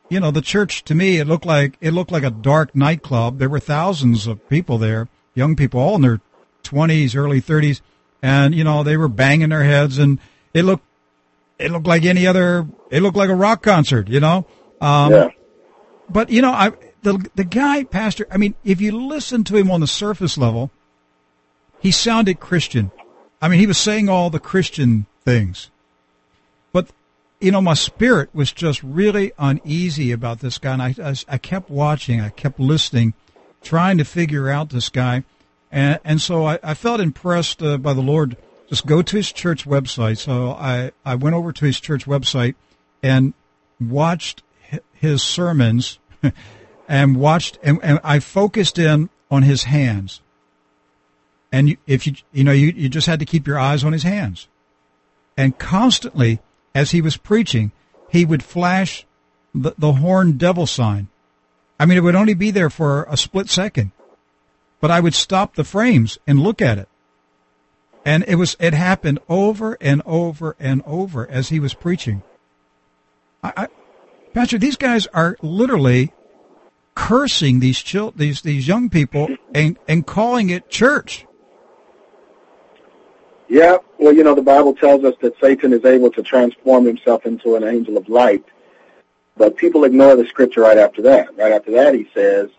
you 0.09 0.21
know, 0.21 0.31
the 0.31 0.41
church 0.41 0.85
to 0.85 0.95
me 0.95 1.17
it 1.17 1.27
looked 1.27 1.45
like 1.45 1.77
it 1.81 1.91
looked 1.91 2.13
like 2.13 2.23
a 2.23 2.31
dark 2.31 2.77
nightclub. 2.77 3.41
There 3.41 3.49
were 3.49 3.59
thousands 3.59 4.29
of 4.29 4.49
people 4.49 4.79
there, 4.79 5.09
young 5.35 5.57
people, 5.57 5.81
all 5.81 5.97
in 5.97 6.03
their 6.03 6.21
twenties, 6.63 7.17
early 7.17 7.41
thirties, 7.41 7.83
and 8.23 8.55
you 8.55 8.63
know 8.63 8.85
they 8.85 8.97
were 8.97 9.09
banging 9.09 9.49
their 9.49 9.65
heads, 9.65 9.99
and 9.99 10.21
it 10.55 10.63
looked 10.63 10.85
it 11.59 11.73
looked 11.73 11.89
like 11.89 12.05
any 12.05 12.29
other. 12.29 12.65
It 12.91 13.03
looked 13.03 13.17
like 13.17 13.29
a 13.29 13.35
rock 13.35 13.61
concert, 13.61 14.07
you 14.07 14.21
know. 14.21 14.47
Um, 14.81 15.11
yeah. 15.11 15.29
But 16.09 16.31
you 16.31 16.43
know, 16.43 16.53
I 16.53 16.71
the 17.03 17.31
the 17.35 17.45
guy, 17.45 17.85
Pastor. 17.85 18.27
I 18.31 18.37
mean, 18.37 18.55
if 18.65 18.81
you 18.81 18.93
listen 18.93 19.45
to 19.45 19.57
him 19.57 19.71
on 19.71 19.81
the 19.81 19.87
surface 19.87 20.37
level, 20.37 20.71
he 21.81 21.91
sounded 21.91 22.41
Christian. 22.41 22.91
I 23.41 23.49
mean, 23.49 23.61
he 23.61 23.67
was 23.67 23.79
saying 23.79 24.09
all 24.09 24.31
the 24.31 24.41
Christian 24.41 25.07
things, 25.25 25.71
but 26.73 26.89
you 27.41 27.53
know, 27.53 27.61
my 27.61 27.75
spirit 27.75 28.31
was 28.35 28.53
just 28.53 28.83
really 28.83 29.33
uneasy 29.39 30.11
about 30.11 30.41
this 30.41 30.59
guy, 30.59 30.73
and 30.73 30.83
I 30.83 30.95
I, 31.03 31.15
I 31.29 31.39
kept 31.39 31.71
watching, 31.71 32.21
I 32.21 32.31
kept 32.31 32.59
listening, 32.59 33.15
trying 33.63 33.99
to 33.99 34.05
figure 34.05 34.49
out 34.49 34.71
this 34.71 34.89
guy, 34.89 35.25
and 35.71 36.01
and 36.05 36.21
so 36.21 36.47
I, 36.47 36.59
I 36.63 36.75
felt 36.75 37.01
impressed 37.01 37.63
uh, 37.63 37.79
by 37.79 37.95
the 37.95 38.03
Lord. 38.03 38.37
Just 38.69 38.85
go 38.85 39.01
to 39.01 39.17
his 39.17 39.33
church 39.33 39.67
website. 39.67 40.19
So 40.19 40.51
I 40.51 40.91
I 41.05 41.15
went 41.15 41.37
over 41.37 41.53
to 41.53 41.65
his 41.65 41.81
church 41.81 42.07
website 42.07 42.55
and 43.03 43.33
watched 43.81 44.43
his 44.93 45.23
sermons 45.23 45.99
and 46.89 47.17
watched, 47.17 47.59
and, 47.63 47.79
and 47.83 48.01
I 48.03 48.19
focused 48.19 48.79
in 48.79 49.11
on 49.31 49.43
his 49.43 49.65
hands. 49.65 50.23
And 51.53 51.69
you, 51.69 51.77
if 51.87 52.07
you, 52.07 52.15
you 52.33 52.45
know, 52.45 52.53
you, 52.53 52.69
you 52.69 52.89
just 52.89 53.07
had 53.07 53.21
to 53.21 53.27
keep 53.27 53.47
your 53.47 53.59
eyes 53.59 53.85
on 53.85 53.93
his 53.93 54.03
hands. 54.03 54.49
And 55.37 55.57
constantly, 55.59 56.41
as 56.75 56.91
he 56.91 57.01
was 57.01 57.17
preaching, 57.17 57.73
he 58.09 58.25
would 58.25 58.43
flash 58.43 59.07
the, 59.55 59.75
the 59.79 59.93
horn 59.93 60.39
devil 60.39 60.67
sign. 60.67 61.09
I 61.79 61.87
mean, 61.87 61.99
it 61.99 62.03
would 62.03 62.17
only 62.17 62.35
be 62.35 62.51
there 62.51 62.71
for 62.71 63.05
a 63.05 63.17
split 63.17 63.49
second, 63.49 63.93
but 64.81 64.91
I 64.91 65.01
would 65.01 65.15
stop 65.15 65.55
the 65.55 65.65
frames 65.65 66.19
and 66.27 66.41
look 66.41 66.61
at 66.61 66.79
it. 66.79 66.89
And 68.05 68.25
it 68.27 68.37
was, 68.37 68.57
it 68.59 68.75
happened 68.75 69.19
over 69.29 69.77
and 69.81 70.03
over 70.07 70.57
and 70.59 70.83
over 70.87 71.29
as 71.29 71.51
he 71.51 71.61
was 71.61 71.75
preaching. 71.75 72.23
I, 73.43 73.53
I 73.57 73.69
Pastor, 74.33 74.59
these 74.59 74.77
guys 74.77 75.07
are 75.09 75.37
literally 75.43 76.13
cursing 76.99 77.61
these 77.61 77.79
chil- 77.79 78.13
these 78.17 78.43
these 78.43 78.67
young 78.67 78.91
people 78.91 79.29
and 79.55 79.79
and 79.87 80.05
calling 80.05 80.51
it 80.51 80.69
church. 80.69 81.25
Yeah, 83.49 83.79
well, 83.99 84.13
you 84.13 84.25
know, 84.25 84.35
the 84.35 84.43
Bible 84.43 84.75
tells 84.75 85.05
us 85.05 85.15
that 85.23 85.33
Satan 85.41 85.73
is 85.73 85.85
able 85.85 86.11
to 86.11 86.23
transform 86.23 86.85
himself 86.85 87.25
into 87.25 87.55
an 87.55 87.63
angel 87.63 87.97
of 87.97 88.09
light, 88.09 88.45
but 89.37 89.57
people 89.57 89.85
ignore 89.85 90.17
the 90.17 90.27
scripture 90.27 90.63
right 90.63 90.77
after 90.77 91.01
that. 91.03 91.35
Right 91.37 91.53
after 91.53 91.71
that, 91.71 91.95
he 91.95 92.09
says, 92.13 92.51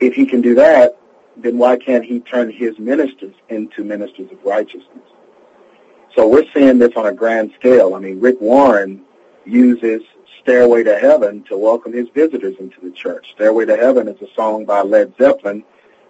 if 0.00 0.14
he 0.14 0.26
can 0.26 0.40
do 0.42 0.54
that, 0.56 0.98
then 1.36 1.56
why 1.56 1.76
can't 1.76 2.04
he 2.04 2.20
turn 2.20 2.50
his 2.50 2.78
ministers 2.78 3.34
into 3.48 3.84
ministers 3.84 4.30
of 4.32 4.44
righteousness? 4.44 5.08
So 6.14 6.28
we're 6.28 6.50
seeing 6.52 6.78
this 6.78 6.92
on 6.96 7.06
a 7.06 7.14
grand 7.14 7.52
scale. 7.58 7.94
I 7.94 8.00
mean, 8.00 8.20
Rick 8.20 8.40
Warren 8.40 9.02
uses 9.46 10.02
Stairway 10.42 10.82
to 10.84 10.98
Heaven 10.98 11.42
to 11.44 11.56
welcome 11.56 11.92
his 11.92 12.08
visitors 12.08 12.56
into 12.58 12.80
the 12.80 12.90
church. 12.90 13.32
Stairway 13.34 13.64
to 13.66 13.76
Heaven 13.76 14.08
is 14.08 14.20
a 14.20 14.32
song 14.34 14.64
by 14.64 14.82
Led 14.82 15.14
Zeppelin, 15.16 15.64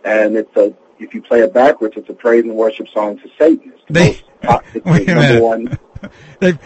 and 0.04 0.36
it's 0.36 0.54
a 0.56 0.74
if 0.98 1.14
you 1.14 1.20
play 1.22 1.40
it 1.40 1.52
backwards, 1.52 1.94
it's 1.96 2.08
a 2.08 2.12
praise 2.14 2.44
and 2.44 2.54
worship 2.54 2.86
song 2.88 3.18
to 3.18 3.28
Satan. 3.38 3.72
It's 3.74 3.82
the 3.88 3.92
They- 3.92 4.22
it's 4.74 4.84
Wait 4.86 5.08
a 5.08 5.14
minute. 5.14 5.42
one. 5.42 5.78
They, 6.40 6.58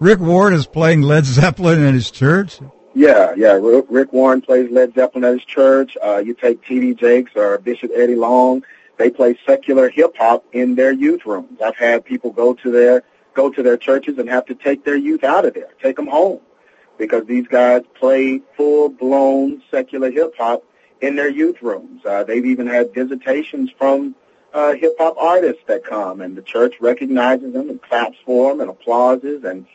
Rick 0.00 0.18
Ward 0.18 0.52
is 0.52 0.66
playing 0.66 1.02
Led 1.02 1.24
Zeppelin 1.24 1.84
in 1.84 1.94
his 1.94 2.10
church. 2.10 2.58
Yeah, 2.94 3.34
yeah. 3.36 3.52
Rick 3.52 3.84
Rick 3.88 4.12
Warren 4.12 4.40
plays 4.40 4.68
Led 4.70 4.94
Zeppelin 4.94 5.24
at 5.24 5.34
his 5.34 5.44
church. 5.44 5.96
Uh, 6.02 6.16
you 6.24 6.34
take 6.34 6.64
T.D. 6.64 6.94
Jakes 6.94 7.32
or 7.36 7.58
Bishop 7.58 7.92
Eddie 7.94 8.16
Long. 8.16 8.64
They 8.96 9.10
play 9.10 9.38
secular 9.46 9.88
hip 9.90 10.16
hop 10.16 10.44
in 10.52 10.74
their 10.74 10.90
youth 10.90 11.24
rooms. 11.24 11.60
I've 11.64 11.76
had 11.76 12.04
people 12.04 12.32
go 12.32 12.54
to 12.54 12.70
their 12.72 13.04
go 13.34 13.48
to 13.50 13.62
their 13.62 13.76
churches 13.76 14.18
and 14.18 14.28
have 14.28 14.44
to 14.46 14.54
take 14.56 14.84
their 14.84 14.96
youth 14.96 15.22
out 15.22 15.44
of 15.44 15.54
there, 15.54 15.68
take 15.80 15.94
them 15.94 16.08
home, 16.08 16.40
because 17.00 17.26
these 17.26 17.48
guys 17.48 17.82
play 17.94 18.42
full 18.56 18.90
blown 18.90 19.62
secular 19.70 20.10
hip 20.10 20.34
hop 20.38 20.62
in 21.00 21.16
their 21.16 21.30
youth 21.30 21.60
rooms. 21.62 22.02
Uh, 22.04 22.22
they've 22.22 22.46
even 22.46 22.66
had 22.66 22.94
visitations 22.94 23.70
from 23.76 24.14
uh, 24.52 24.74
hip 24.74 24.92
hop 24.98 25.16
artists 25.16 25.62
that 25.66 25.82
come, 25.82 26.20
and 26.20 26.36
the 26.36 26.42
church 26.42 26.74
recognizes 26.78 27.54
them 27.54 27.70
and 27.70 27.82
claps 27.82 28.18
for 28.24 28.50
them 28.50 28.60
and 28.60 28.70
applauses 28.70 29.42
and 29.44 29.66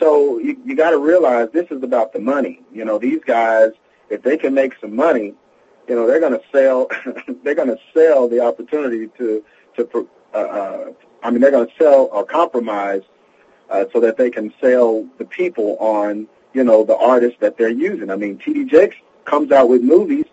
so 0.00 0.38
you, 0.38 0.60
you 0.64 0.74
got 0.74 0.90
to 0.90 0.98
realize 0.98 1.50
this 1.52 1.70
is 1.70 1.82
about 1.82 2.12
the 2.12 2.18
money. 2.18 2.60
You 2.72 2.84
know, 2.84 2.98
these 2.98 3.20
guys, 3.24 3.70
if 4.10 4.22
they 4.22 4.36
can 4.36 4.52
make 4.52 4.74
some 4.80 4.96
money, 4.96 5.34
you 5.88 5.94
know, 5.94 6.06
they're 6.06 6.18
going 6.20 6.32
to 6.32 6.42
sell. 6.50 6.88
they're 7.44 7.54
going 7.54 7.68
to 7.68 7.78
sell 7.94 8.28
the 8.28 8.40
opportunity 8.40 9.08
to 9.18 9.44
to. 9.76 10.08
Uh, 10.34 10.36
uh, 10.36 10.92
I 11.22 11.30
mean, 11.30 11.40
they're 11.40 11.52
going 11.52 11.68
to 11.68 11.72
sell 11.78 12.08
or 12.10 12.24
compromise 12.24 13.02
uh, 13.70 13.84
so 13.92 14.00
that 14.00 14.16
they 14.16 14.30
can 14.30 14.52
sell 14.60 15.06
the 15.18 15.24
people 15.24 15.76
on 15.78 16.26
you 16.54 16.64
know 16.64 16.84
the 16.84 16.96
artists 16.96 17.38
that 17.40 17.58
they're 17.58 17.68
using. 17.68 18.10
I 18.10 18.16
mean, 18.16 18.38
T.D. 18.38 18.64
Jakes 18.66 18.96
comes 19.24 19.52
out 19.52 19.68
with 19.68 19.82
movies, 19.82 20.24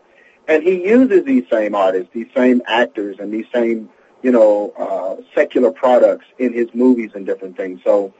and 0.47 0.63
he 0.63 0.85
uses 0.85 1.25
these 1.25 1.43
same 1.49 1.75
artists, 1.75 2.09
these 2.13 2.29
same 2.35 2.61
actors, 2.67 3.17
and 3.19 3.33
these 3.33 3.47
same 3.53 3.89
you 4.21 4.31
know 4.31 4.71
uh, 4.77 5.21
secular 5.35 5.71
products 5.71 6.25
in 6.37 6.53
his 6.53 6.69
movies 6.73 7.11
and 7.15 7.25
different 7.25 7.57
things. 7.57 7.81
So 7.83 8.13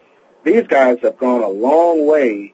these 0.44 0.68
guys 0.68 0.98
have 1.04 1.18
gone 1.18 1.44
a 1.44 1.50
long 1.50 2.06
way 2.06 2.54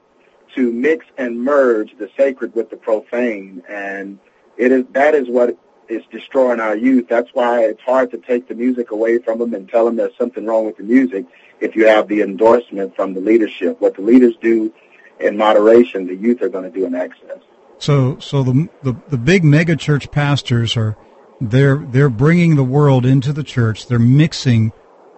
to 0.54 0.72
mix 0.72 1.06
and 1.16 1.42
merge 1.42 1.96
the 1.98 2.10
sacred 2.16 2.54
with 2.54 2.70
the 2.70 2.76
profane, 2.76 3.62
and 3.68 4.18
it 4.56 4.70
is 4.70 4.84
that 4.92 5.14
is 5.14 5.28
what 5.28 5.56
is 5.88 6.02
destroying 6.10 6.60
our 6.60 6.76
youth. 6.76 7.06
That's 7.08 7.30
why 7.32 7.64
it's 7.64 7.80
hard 7.82 8.10
to 8.10 8.18
take 8.18 8.48
the 8.48 8.54
music 8.54 8.90
away 8.90 9.18
from 9.18 9.38
them 9.38 9.54
and 9.54 9.68
tell 9.68 9.86
them 9.86 9.96
there's 9.96 10.16
something 10.18 10.44
wrong 10.44 10.66
with 10.66 10.76
the 10.76 10.82
music 10.82 11.24
if 11.60 11.74
you 11.74 11.86
have 11.86 12.08
the 12.08 12.20
endorsement 12.20 12.94
from 12.94 13.14
the 13.14 13.20
leadership. 13.20 13.80
What 13.80 13.94
the 13.94 14.02
leaders 14.02 14.34
do 14.42 14.72
in 15.20 15.36
moderation, 15.36 16.06
the 16.06 16.14
youth 16.14 16.42
are 16.42 16.48
going 16.48 16.64
to 16.64 16.70
do 16.70 16.86
in 16.86 16.94
excess. 16.94 17.38
So, 17.78 18.18
so 18.18 18.42
the, 18.42 18.68
the 18.82 18.96
the 19.08 19.18
big 19.18 19.44
mega 19.44 19.76
church 19.76 20.10
pastors 20.10 20.76
are 20.76 20.96
they're 21.40 21.76
they're 21.76 22.10
bringing 22.10 22.56
the 22.56 22.64
world 22.64 23.06
into 23.06 23.32
the 23.32 23.44
church. 23.44 23.86
They're 23.86 23.98
mixing 23.98 24.72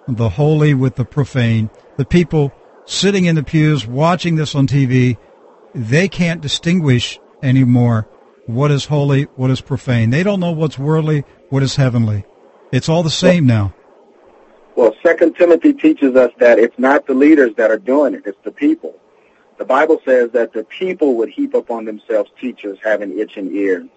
the 0.06 0.28
holy 0.28 0.74
with 0.74 0.96
the 0.96 1.04
profane. 1.04 1.70
The 1.96 2.04
people 2.04 2.52
sitting 2.84 3.24
in 3.24 3.34
the 3.34 3.42
pews 3.42 3.86
watching 3.86 4.36
this 4.36 4.54
on 4.54 4.66
TV, 4.66 5.16
they 5.74 6.08
can't 6.08 6.40
distinguish 6.40 7.18
anymore 7.42 8.08
what 8.46 8.70
is 8.70 8.86
holy, 8.86 9.24
what 9.36 9.50
is 9.50 9.60
profane. 9.60 10.10
They 10.10 10.22
don't 10.22 10.40
know 10.40 10.52
what's 10.52 10.78
worldly, 10.78 11.24
what 11.48 11.62
is 11.62 11.76
heavenly. 11.76 12.24
It's 12.72 12.88
all 12.88 13.02
the 13.02 13.10
same 13.10 13.46
now. 13.46 13.72
Well, 14.76 14.94
Second 15.02 15.36
Timothy 15.36 15.72
teaches 15.72 16.14
us 16.14 16.32
that 16.38 16.58
it's 16.58 16.78
not 16.78 17.06
the 17.06 17.14
leaders 17.14 17.54
that 17.56 17.70
are 17.70 17.78
doing 17.78 18.14
it; 18.14 18.22
it's 18.26 18.38
the 18.44 18.52
people. 18.52 18.99
The 19.60 19.66
Bible 19.66 20.00
says 20.06 20.30
that 20.30 20.54
the 20.54 20.64
people 20.64 21.16
would 21.16 21.28
heap 21.28 21.52
upon 21.52 21.84
themselves 21.84 22.30
teachers 22.40 22.78
having 22.82 23.18
itching 23.18 23.54
ears. 23.54 23.90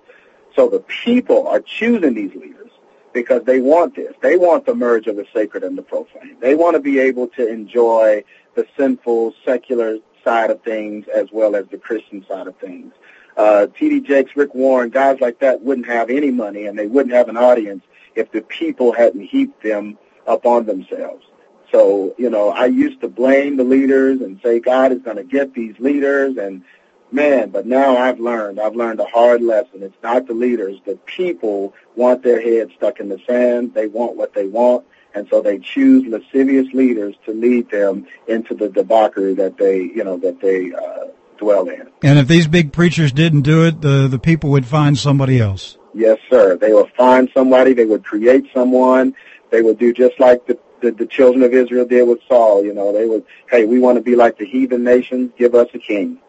So 0.57 0.67
the 0.67 0.81
people 0.81 1.47
are 1.47 1.61
choosing 1.61 2.15
these 2.15 2.35
leaders 2.35 2.69
because 3.13 3.43
they 3.45 3.61
want 3.61 3.95
this. 3.95 4.13
They 4.21 4.35
want 4.35 4.65
the 4.65 4.75
merge 4.75 5.07
of 5.07 5.15
the 5.15 5.25
sacred 5.33 5.63
and 5.63 5.77
the 5.77 5.81
profane. 5.81 6.35
They 6.41 6.55
want 6.55 6.75
to 6.75 6.81
be 6.81 6.99
able 6.99 7.29
to 7.29 7.47
enjoy 7.47 8.25
the 8.55 8.67
sinful, 8.75 9.35
secular 9.45 9.99
side 10.21 10.51
of 10.51 10.61
things 10.63 11.05
as 11.07 11.29
well 11.31 11.55
as 11.55 11.65
the 11.67 11.77
Christian 11.77 12.25
side 12.27 12.47
of 12.47 12.57
things. 12.57 12.91
Uh, 13.37 13.67
T.D. 13.67 14.01
Jakes, 14.01 14.35
Rick 14.35 14.53
Warren, 14.53 14.89
guys 14.89 15.21
like 15.21 15.39
that 15.39 15.61
wouldn't 15.61 15.87
have 15.87 16.09
any 16.09 16.29
money 16.29 16.65
and 16.65 16.77
they 16.77 16.87
wouldn't 16.87 17.15
have 17.15 17.29
an 17.29 17.37
audience 17.37 17.85
if 18.15 18.29
the 18.33 18.41
people 18.41 18.91
hadn't 18.91 19.23
heaped 19.23 19.63
them 19.63 19.97
upon 20.27 20.65
themselves. 20.65 21.25
So, 21.73 22.13
you 22.19 22.29
know, 22.29 22.49
I 22.49 22.65
used 22.65 23.01
to 23.01 23.07
blame 23.07 23.57
the 23.57 23.63
leaders 23.63 24.21
and 24.21 24.39
say 24.43 24.59
God 24.59 24.91
is 24.91 25.01
going 25.01 25.17
to 25.17 25.23
get 25.23 25.55
these 25.55 25.73
leaders 25.79 26.37
and 26.37 26.63
man, 27.11 27.49
but 27.49 27.65
now 27.65 27.97
I've 27.97 28.19
learned, 28.19 28.59
I've 28.59 28.75
learned 28.75 28.99
a 28.99 29.05
hard 29.05 29.41
lesson. 29.41 29.81
It's 29.81 29.97
not 30.03 30.27
the 30.27 30.33
leaders. 30.33 30.79
The 30.85 30.97
people 31.05 31.73
want 31.95 32.21
their 32.21 32.39
heads 32.41 32.73
stuck 32.77 32.99
in 32.99 33.09
the 33.09 33.19
sand. 33.27 33.73
They 33.73 33.87
want 33.87 34.15
what 34.15 34.33
they 34.33 34.47
want. 34.47 34.85
And 35.15 35.27
so 35.29 35.41
they 35.41 35.57
choose 35.59 36.05
lascivious 36.07 36.71
leaders 36.73 37.15
to 37.25 37.33
lead 37.33 37.69
them 37.69 38.07
into 38.27 38.53
the 38.53 38.69
debauchery 38.69 39.33
that 39.35 39.57
they, 39.57 39.81
you 39.81 40.03
know, 40.03 40.17
that 40.17 40.41
they 40.41 40.73
uh, 40.73 41.07
dwell 41.37 41.69
in. 41.69 41.89
And 42.03 42.19
if 42.19 42.27
these 42.27 42.47
big 42.47 42.71
preachers 42.71 43.11
didn't 43.11 43.41
do 43.41 43.65
it, 43.65 43.81
the 43.81 44.07
the 44.07 44.17
people 44.17 44.49
would 44.51 44.65
find 44.65 44.97
somebody 44.97 45.39
else. 45.39 45.77
Yes, 45.93 46.17
sir. 46.29 46.57
They 46.57 46.73
will 46.73 46.89
find 46.97 47.29
somebody. 47.33 47.73
They 47.73 47.85
would 47.85 48.03
create 48.03 48.45
someone. 48.53 49.15
They 49.51 49.61
would 49.61 49.77
do 49.77 49.93
just 49.93 50.19
like 50.19 50.47
the, 50.47 50.57
the, 50.83 50.91
the 50.91 51.07
children 51.07 51.41
of 51.43 51.53
Israel 51.53 51.85
did 51.85 52.07
with 52.07 52.19
Saul. 52.27 52.63
You 52.63 52.73
know, 52.73 52.93
they 52.93 53.05
would, 53.07 53.25
hey, 53.49 53.65
we 53.65 53.79
want 53.79 53.95
to 53.97 54.01
be 54.01 54.15
like 54.15 54.37
the 54.37 54.45
heathen 54.45 54.83
nations. 54.83 55.31
Give 55.37 55.55
us 55.55 55.69
a 55.73 55.79
king. 55.79 56.19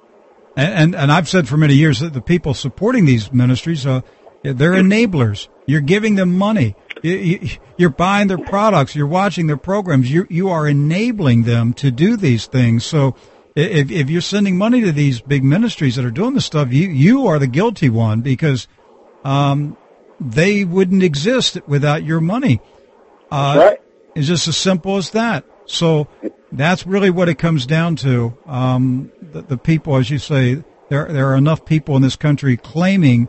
And, 0.56 0.72
and 0.74 0.94
and 0.94 1.12
I've 1.12 1.28
said 1.28 1.48
for 1.48 1.56
many 1.56 1.74
years 1.74 2.00
that 2.00 2.12
the 2.12 2.22
people 2.22 2.54
supporting 2.54 3.04
these 3.04 3.32
ministries, 3.32 3.84
uh, 3.86 4.00
they're 4.42 4.72
enablers. 4.72 5.48
You're 5.66 5.80
giving 5.80 6.14
them 6.14 6.38
money. 6.38 6.76
You- 7.02 7.16
you- 7.16 7.48
You're 7.76 7.90
buying 7.90 8.28
their 8.28 8.38
products. 8.38 8.94
You're 8.94 9.08
watching 9.08 9.48
their 9.48 9.56
programs. 9.56 10.10
You 10.12 10.26
you 10.30 10.48
are 10.48 10.68
enabling 10.68 11.42
them 11.42 11.72
to 11.74 11.90
do 11.90 12.16
these 12.16 12.46
things. 12.46 12.84
So 12.84 13.16
if 13.56 13.90
if 13.90 14.08
you're 14.10 14.20
sending 14.20 14.56
money 14.56 14.80
to 14.82 14.92
these 14.92 15.20
big 15.20 15.42
ministries 15.42 15.96
that 15.96 16.04
are 16.04 16.12
doing 16.12 16.34
this 16.34 16.44
stuff, 16.44 16.72
you 16.72 16.88
you 16.88 17.26
are 17.26 17.40
the 17.40 17.48
guilty 17.48 17.90
one 17.90 18.20
because 18.20 18.68
um, 19.24 19.76
they 20.20 20.64
wouldn't 20.64 21.02
exist 21.02 21.58
without 21.66 22.04
your 22.04 22.20
money. 22.20 22.60
Uh, 23.30 23.54
right? 23.58 23.80
It's 24.14 24.27
just 24.27 24.48
as 24.48 24.57
simple 24.57 24.96
as 24.96 25.11
that. 25.11 25.44
So 25.66 26.09
that's 26.53 26.87
really 26.87 27.11
what 27.11 27.29
it 27.29 27.37
comes 27.37 27.66
down 27.66 27.96
to. 27.96 28.37
Um, 28.46 29.11
the, 29.20 29.42
the 29.42 29.59
people, 29.59 29.96
as 29.96 30.11
you 30.11 30.18
say, 30.18 30.62
there 30.88 31.07
there 31.07 31.31
are 31.31 31.37
enough 31.37 31.64
people 31.64 31.96
in 31.96 32.03
this 32.03 32.16
country 32.16 32.57
claiming 32.57 33.29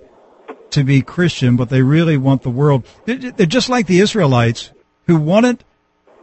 to 0.71 0.83
be 0.83 1.01
Christian, 1.01 1.55
but 1.55 1.69
they 1.69 1.81
really 1.81 2.17
want 2.17 2.43
the 2.43 2.49
world. 2.49 2.85
They're 3.05 3.31
they're 3.31 3.45
just 3.45 3.69
like 3.69 3.87
the 3.87 3.99
Israelites 3.99 4.71
who 5.07 5.17
wanted 5.17 5.63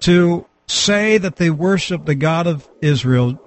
to 0.01 0.47
say 0.67 1.19
that 1.19 1.37
they 1.37 1.51
worship 1.51 2.05
the 2.05 2.15
God 2.15 2.47
of 2.47 2.69
Israel, 2.81 3.41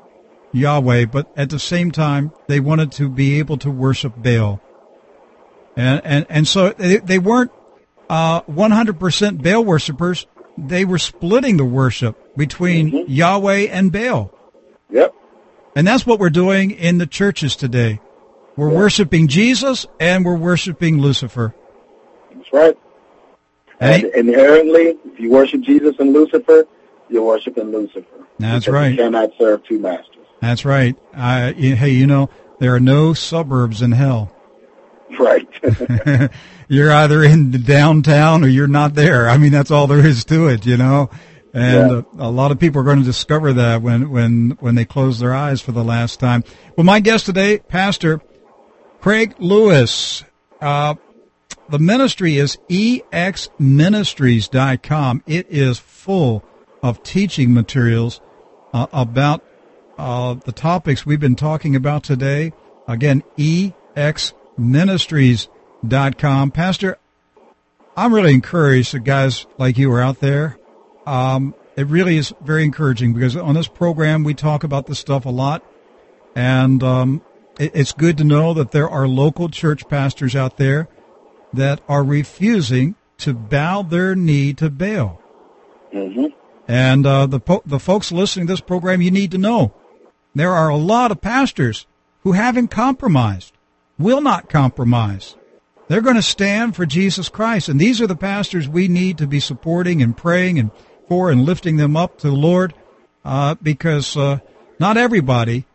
Yahweh, 0.51 1.05
but 1.05 1.31
at 1.35 1.49
the 1.49 1.59
same 1.59 1.91
time 1.91 2.31
they 2.47 2.59
wanted 2.59 2.91
to 2.93 3.09
be 3.09 3.39
able 3.39 3.57
to 3.59 3.71
worship 3.71 4.13
Baal. 4.17 4.61
And 5.75 6.01
and 6.03 6.25
and 6.29 6.47
so 6.47 6.69
they, 6.69 6.97
they 6.97 7.19
weren't 7.19 7.51
uh, 8.09 8.41
100% 8.41 9.41
Baal 9.41 9.63
worshippers. 9.63 10.27
They 10.57 10.85
were 10.85 10.97
splitting 10.97 11.57
the 11.57 11.65
worship 11.65 12.37
between 12.37 12.91
mm-hmm. 12.91 13.11
Yahweh 13.11 13.67
and 13.71 13.91
Baal. 13.91 14.33
Yep. 14.89 15.13
And 15.75 15.85
that's 15.85 16.05
what 16.05 16.19
we're 16.19 16.29
doing 16.29 16.71
in 16.71 16.97
the 16.97 17.07
churches 17.07 17.55
today. 17.55 17.99
We're 18.55 18.69
worshiping 18.69 19.27
Jesus 19.27 19.85
and 19.99 20.23
we're 20.23 20.37
worshiping 20.37 20.99
Lucifer. 20.99 21.53
That's 22.33 22.53
right. 22.53 22.77
And 23.79 24.05
And 24.05 24.29
inherently, 24.29 24.97
if 25.05 25.19
you 25.19 25.29
worship 25.29 25.61
Jesus 25.61 25.95
and 25.99 26.13
Lucifer, 26.13 26.65
you're 27.09 27.25
worshiping 27.25 27.71
Lucifer. 27.71 28.05
That's 28.39 28.67
right. 28.67 28.91
You 28.91 28.97
cannot 28.97 29.31
serve 29.37 29.63
two 29.65 29.79
masters. 29.79 30.25
That's 30.41 30.63
right. 30.63 30.95
Y- 31.13 31.53
hey, 31.53 31.89
you 31.89 32.07
know, 32.07 32.29
there 32.59 32.73
are 32.73 32.79
no 32.79 33.13
suburbs 33.13 33.81
in 33.81 33.91
hell. 33.91 34.31
Right. 35.19 35.47
you're 36.67 36.91
either 36.91 37.23
in 37.23 37.51
the 37.51 37.59
downtown 37.59 38.43
or 38.43 38.47
you're 38.47 38.65
not 38.67 38.95
there. 38.95 39.29
I 39.29 39.37
mean, 39.37 39.51
that's 39.51 39.69
all 39.71 39.85
there 39.87 40.05
is 40.05 40.25
to 40.25 40.47
it, 40.47 40.65
you 40.65 40.77
know. 40.77 41.09
And 41.53 41.91
Yeah. 41.91 41.97
uh, 41.97 42.01
a 42.17 42.31
lot 42.31 42.51
of 42.51 42.59
people 42.59 42.81
are 42.81 42.83
going 42.83 42.99
to 42.99 43.05
discover 43.05 43.53
that 43.53 43.81
when 43.81 44.09
when 44.09 44.57
when 44.59 44.75
they 44.75 44.83
close 44.83 45.19
their 45.19 45.33
eyes 45.33 45.61
for 45.61 45.71
the 45.71 45.83
last 45.83 46.19
time. 46.19 46.43
Well, 46.75 46.83
my 46.85 46.99
guest 46.99 47.27
today, 47.27 47.59
Pastor, 47.59 48.19
Craig 48.99 49.35
Lewis. 49.39 50.23
Uh, 50.59 50.95
the 51.69 51.79
ministry 51.79 52.37
is 52.37 52.57
exministries.com. 52.69 55.23
It 55.27 55.47
is 55.49 55.79
full 55.79 56.43
of 56.83 57.01
teaching 57.03 57.53
materials 57.53 58.19
uh, 58.73 58.87
about 58.91 59.43
uh, 59.97 60.33
the 60.33 60.51
topics 60.51 61.05
we've 61.05 61.19
been 61.19 61.35
talking 61.35 61.75
about 61.75 62.03
today. 62.03 62.51
Again, 62.87 63.23
exministries.com. 63.37 64.41
Pastor, 66.51 66.97
I'm 67.97 68.13
really 68.13 68.33
encouraged 68.33 68.93
that 68.93 69.03
guys 69.03 69.45
like 69.57 69.77
you 69.77 69.91
are 69.91 70.01
out 70.01 70.19
there. 70.19 70.57
Um, 71.05 71.53
it 71.75 71.87
really 71.87 72.17
is 72.17 72.33
very 72.41 72.63
encouraging 72.63 73.13
because 73.13 73.35
on 73.35 73.55
this 73.55 73.67
program 73.67 74.23
we 74.23 74.33
talk 74.33 74.63
about 74.63 74.87
this 74.87 74.99
stuff 74.99 75.25
a 75.25 75.29
lot, 75.29 75.63
and 76.35 76.81
um, 76.83 77.21
it, 77.59 77.71
it's 77.73 77.91
good 77.91 78.17
to 78.17 78.23
know 78.23 78.53
that 78.53 78.71
there 78.71 78.89
are 78.89 79.07
local 79.07 79.49
church 79.49 79.87
pastors 79.89 80.35
out 80.35 80.57
there 80.57 80.87
that 81.53 81.81
are 81.87 82.03
refusing 82.03 82.95
to 83.17 83.33
bow 83.33 83.81
their 83.81 84.15
knee 84.15 84.53
to 84.53 84.69
Baal. 84.69 85.21
Mm-hmm. 85.93 86.25
And 86.67 87.05
uh, 87.05 87.27
the 87.27 87.39
po- 87.39 87.63
the 87.65 87.79
folks 87.79 88.11
listening 88.11 88.47
to 88.47 88.53
this 88.53 88.61
program, 88.61 89.01
you 89.01 89.11
need 89.11 89.31
to 89.31 89.37
know 89.37 89.73
there 90.33 90.51
are 90.51 90.69
a 90.69 90.75
lot 90.75 91.11
of 91.11 91.21
pastors 91.21 91.85
who 92.23 92.33
haven't 92.33 92.69
compromised, 92.69 93.53
will 93.97 94.21
not 94.21 94.49
compromise. 94.49 95.35
They're 95.87 96.01
going 96.01 96.15
to 96.15 96.21
stand 96.21 96.75
for 96.75 96.85
Jesus 96.85 97.29
Christ, 97.29 97.69
and 97.69 97.79
these 97.79 98.01
are 98.01 98.07
the 98.07 98.15
pastors 98.15 98.67
we 98.67 98.87
need 98.87 99.19
to 99.19 99.27
be 99.27 99.39
supporting 99.39 100.01
and 100.01 100.17
praying 100.17 100.57
and 100.59 100.71
for 101.07 101.29
and 101.29 101.45
lifting 101.45 101.77
them 101.77 101.95
up 101.95 102.17
to 102.19 102.27
the 102.27 102.35
Lord, 102.35 102.73
uh, 103.23 103.55
because 103.61 104.17
uh, 104.17 104.39
not 104.79 104.97
everybody, 104.97 105.65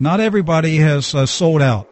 not 0.00 0.18
everybody 0.20 0.78
has 0.78 1.14
uh, 1.14 1.26
sold 1.26 1.62
out. 1.62 1.88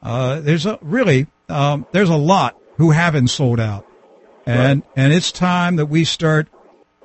Uh, 0.00 0.40
there's 0.40 0.64
a 0.66 0.78
really 0.80 1.26
um, 1.48 1.86
there's 1.90 2.10
a 2.10 2.16
lot 2.16 2.56
who 2.76 2.92
haven't 2.92 3.28
sold 3.28 3.58
out, 3.58 3.84
and 4.46 4.82
Right. 4.84 4.90
and 5.04 5.12
it's 5.12 5.32
time 5.32 5.76
that 5.76 5.86
we 5.86 6.04
start 6.04 6.46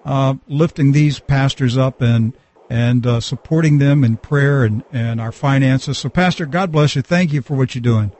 uh, 0.06 0.36
lifting 0.48 0.92
these 0.92 1.18
pastors 1.18 1.76
up 1.76 2.02
and 2.02 2.34
and 2.70 3.06
uh, 3.06 3.20
supporting 3.20 3.78
them 3.78 4.04
in 4.04 4.18
prayer 4.18 4.64
and 4.64 4.84
and 4.92 5.20
our 5.22 5.32
finances. 5.32 5.98
So, 5.98 6.10
Pastor, 6.10 6.46
God 6.46 6.72
bless 6.72 6.96
you. 6.96 7.02
Thank 7.02 7.34
you 7.34 7.42
for 7.42 7.56
what 7.56 7.76
you're 7.76 7.82
doing. 7.82 8.12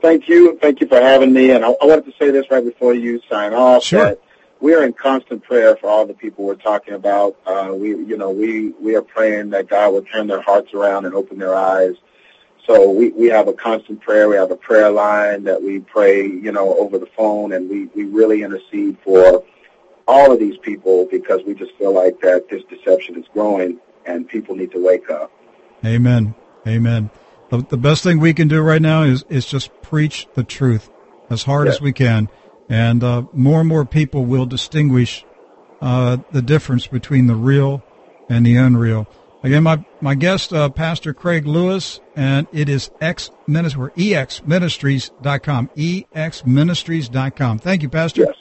Thank 0.00 0.28
you. 0.28 0.58
Thank 0.60 0.80
you 0.80 0.86
for 0.86 1.00
having 1.00 1.32
me. 1.32 1.50
And 1.50 1.64
I, 1.64 1.68
I 1.68 1.86
wanted 1.86 2.04
to 2.06 2.12
say 2.18 2.30
this 2.30 2.50
right 2.50 2.64
before 2.64 2.94
you 2.94 3.20
sign 3.28 3.52
off. 3.52 3.82
Sure. 3.82 4.16
We 4.60 4.74
are 4.74 4.84
in 4.84 4.92
constant 4.92 5.42
prayer 5.44 5.76
for 5.76 5.88
all 5.88 6.04
the 6.06 6.14
people 6.14 6.44
we're 6.44 6.56
talking 6.56 6.94
about. 6.94 7.36
Uh, 7.46 7.72
we, 7.74 7.90
you 7.90 8.16
know, 8.16 8.30
we, 8.30 8.70
we 8.80 8.96
are 8.96 9.02
praying 9.02 9.50
that 9.50 9.68
God 9.68 9.92
will 9.92 10.02
turn 10.02 10.26
their 10.26 10.40
hearts 10.40 10.74
around 10.74 11.04
and 11.04 11.14
open 11.14 11.38
their 11.38 11.54
eyes. 11.54 11.94
So 12.66 12.90
we, 12.90 13.10
we 13.10 13.28
have 13.28 13.48
a 13.48 13.52
constant 13.52 14.00
prayer. 14.00 14.28
We 14.28 14.36
have 14.36 14.50
a 14.50 14.56
prayer 14.56 14.90
line 14.90 15.44
that 15.44 15.62
we 15.62 15.80
pray, 15.80 16.26
you 16.26 16.52
know, 16.52 16.76
over 16.76 16.98
the 16.98 17.06
phone, 17.06 17.52
and 17.52 17.70
we, 17.70 17.86
we 17.94 18.04
really 18.04 18.42
intercede 18.42 18.98
for 19.02 19.44
all 20.08 20.32
of 20.32 20.38
these 20.40 20.56
people 20.58 21.06
because 21.10 21.42
we 21.46 21.54
just 21.54 21.70
feel 21.76 21.92
like 21.94 22.18
that 22.20 22.48
this 22.48 22.62
deception 22.64 23.16
is 23.16 23.26
growing 23.32 23.78
and 24.06 24.26
people 24.26 24.56
need 24.56 24.72
to 24.72 24.84
wake 24.84 25.08
up. 25.10 25.30
Amen. 25.84 26.34
Amen. 26.66 27.10
The, 27.50 27.58
the 27.58 27.76
best 27.76 28.02
thing 28.02 28.18
we 28.18 28.34
can 28.34 28.48
do 28.48 28.60
right 28.60 28.82
now 28.82 29.02
is, 29.02 29.24
is 29.28 29.46
just 29.46 29.70
preach 29.82 30.26
the 30.34 30.42
truth 30.42 30.90
as 31.30 31.44
hard 31.44 31.66
Yes. 31.66 31.76
as 31.76 31.80
we 31.82 31.92
can. 31.92 32.28
And 32.68 33.04
uh, 33.04 33.22
more 33.32 33.60
and 33.60 33.68
more 33.68 33.84
people 33.84 34.24
will 34.24 34.46
distinguish 34.46 35.24
uh, 35.80 36.16
the 36.32 36.42
difference 36.42 36.86
between 36.86 37.26
the 37.26 37.34
real 37.36 37.82
and 38.28 38.44
the 38.44 38.56
unreal. 38.56 39.06
Again, 39.42 39.62
my, 39.62 39.84
my 40.00 40.14
guest, 40.14 40.52
uh, 40.52 40.68
Pastor 40.68 41.14
Craig 41.14 41.46
Lewis, 41.46 42.00
and 42.16 42.48
it 42.52 42.68
is 42.68 42.90
X 43.00 43.30
Ministry, 43.46 43.82
or 43.84 43.90
exministries.com, 43.90 45.70
exministries.com. 45.76 47.58
Thank 47.60 47.82
you, 47.82 47.88
Pastor. 47.88 48.22
Yes. 48.22 48.34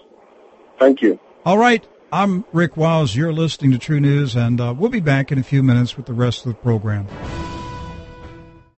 Thank 0.80 1.02
you. 1.02 1.20
All 1.48 1.58
right. 1.58 1.88
I'm 2.12 2.44
Rick 2.52 2.76
Wiles. 2.76 3.16
You're 3.16 3.32
listening 3.32 3.72
to 3.72 3.78
True 3.78 4.02
News, 4.02 4.36
and 4.36 4.60
uh, 4.60 4.76
we'll 4.78 4.90
be 4.90 5.00
back 5.00 5.32
in 5.32 5.40
a 5.40 5.44
few 5.44 5.64
minutes 5.64 5.96
with 5.96 6.06
the 6.06 6.12
rest 6.12 6.46
of 6.46 6.52
the 6.52 6.58
program. 6.62 7.08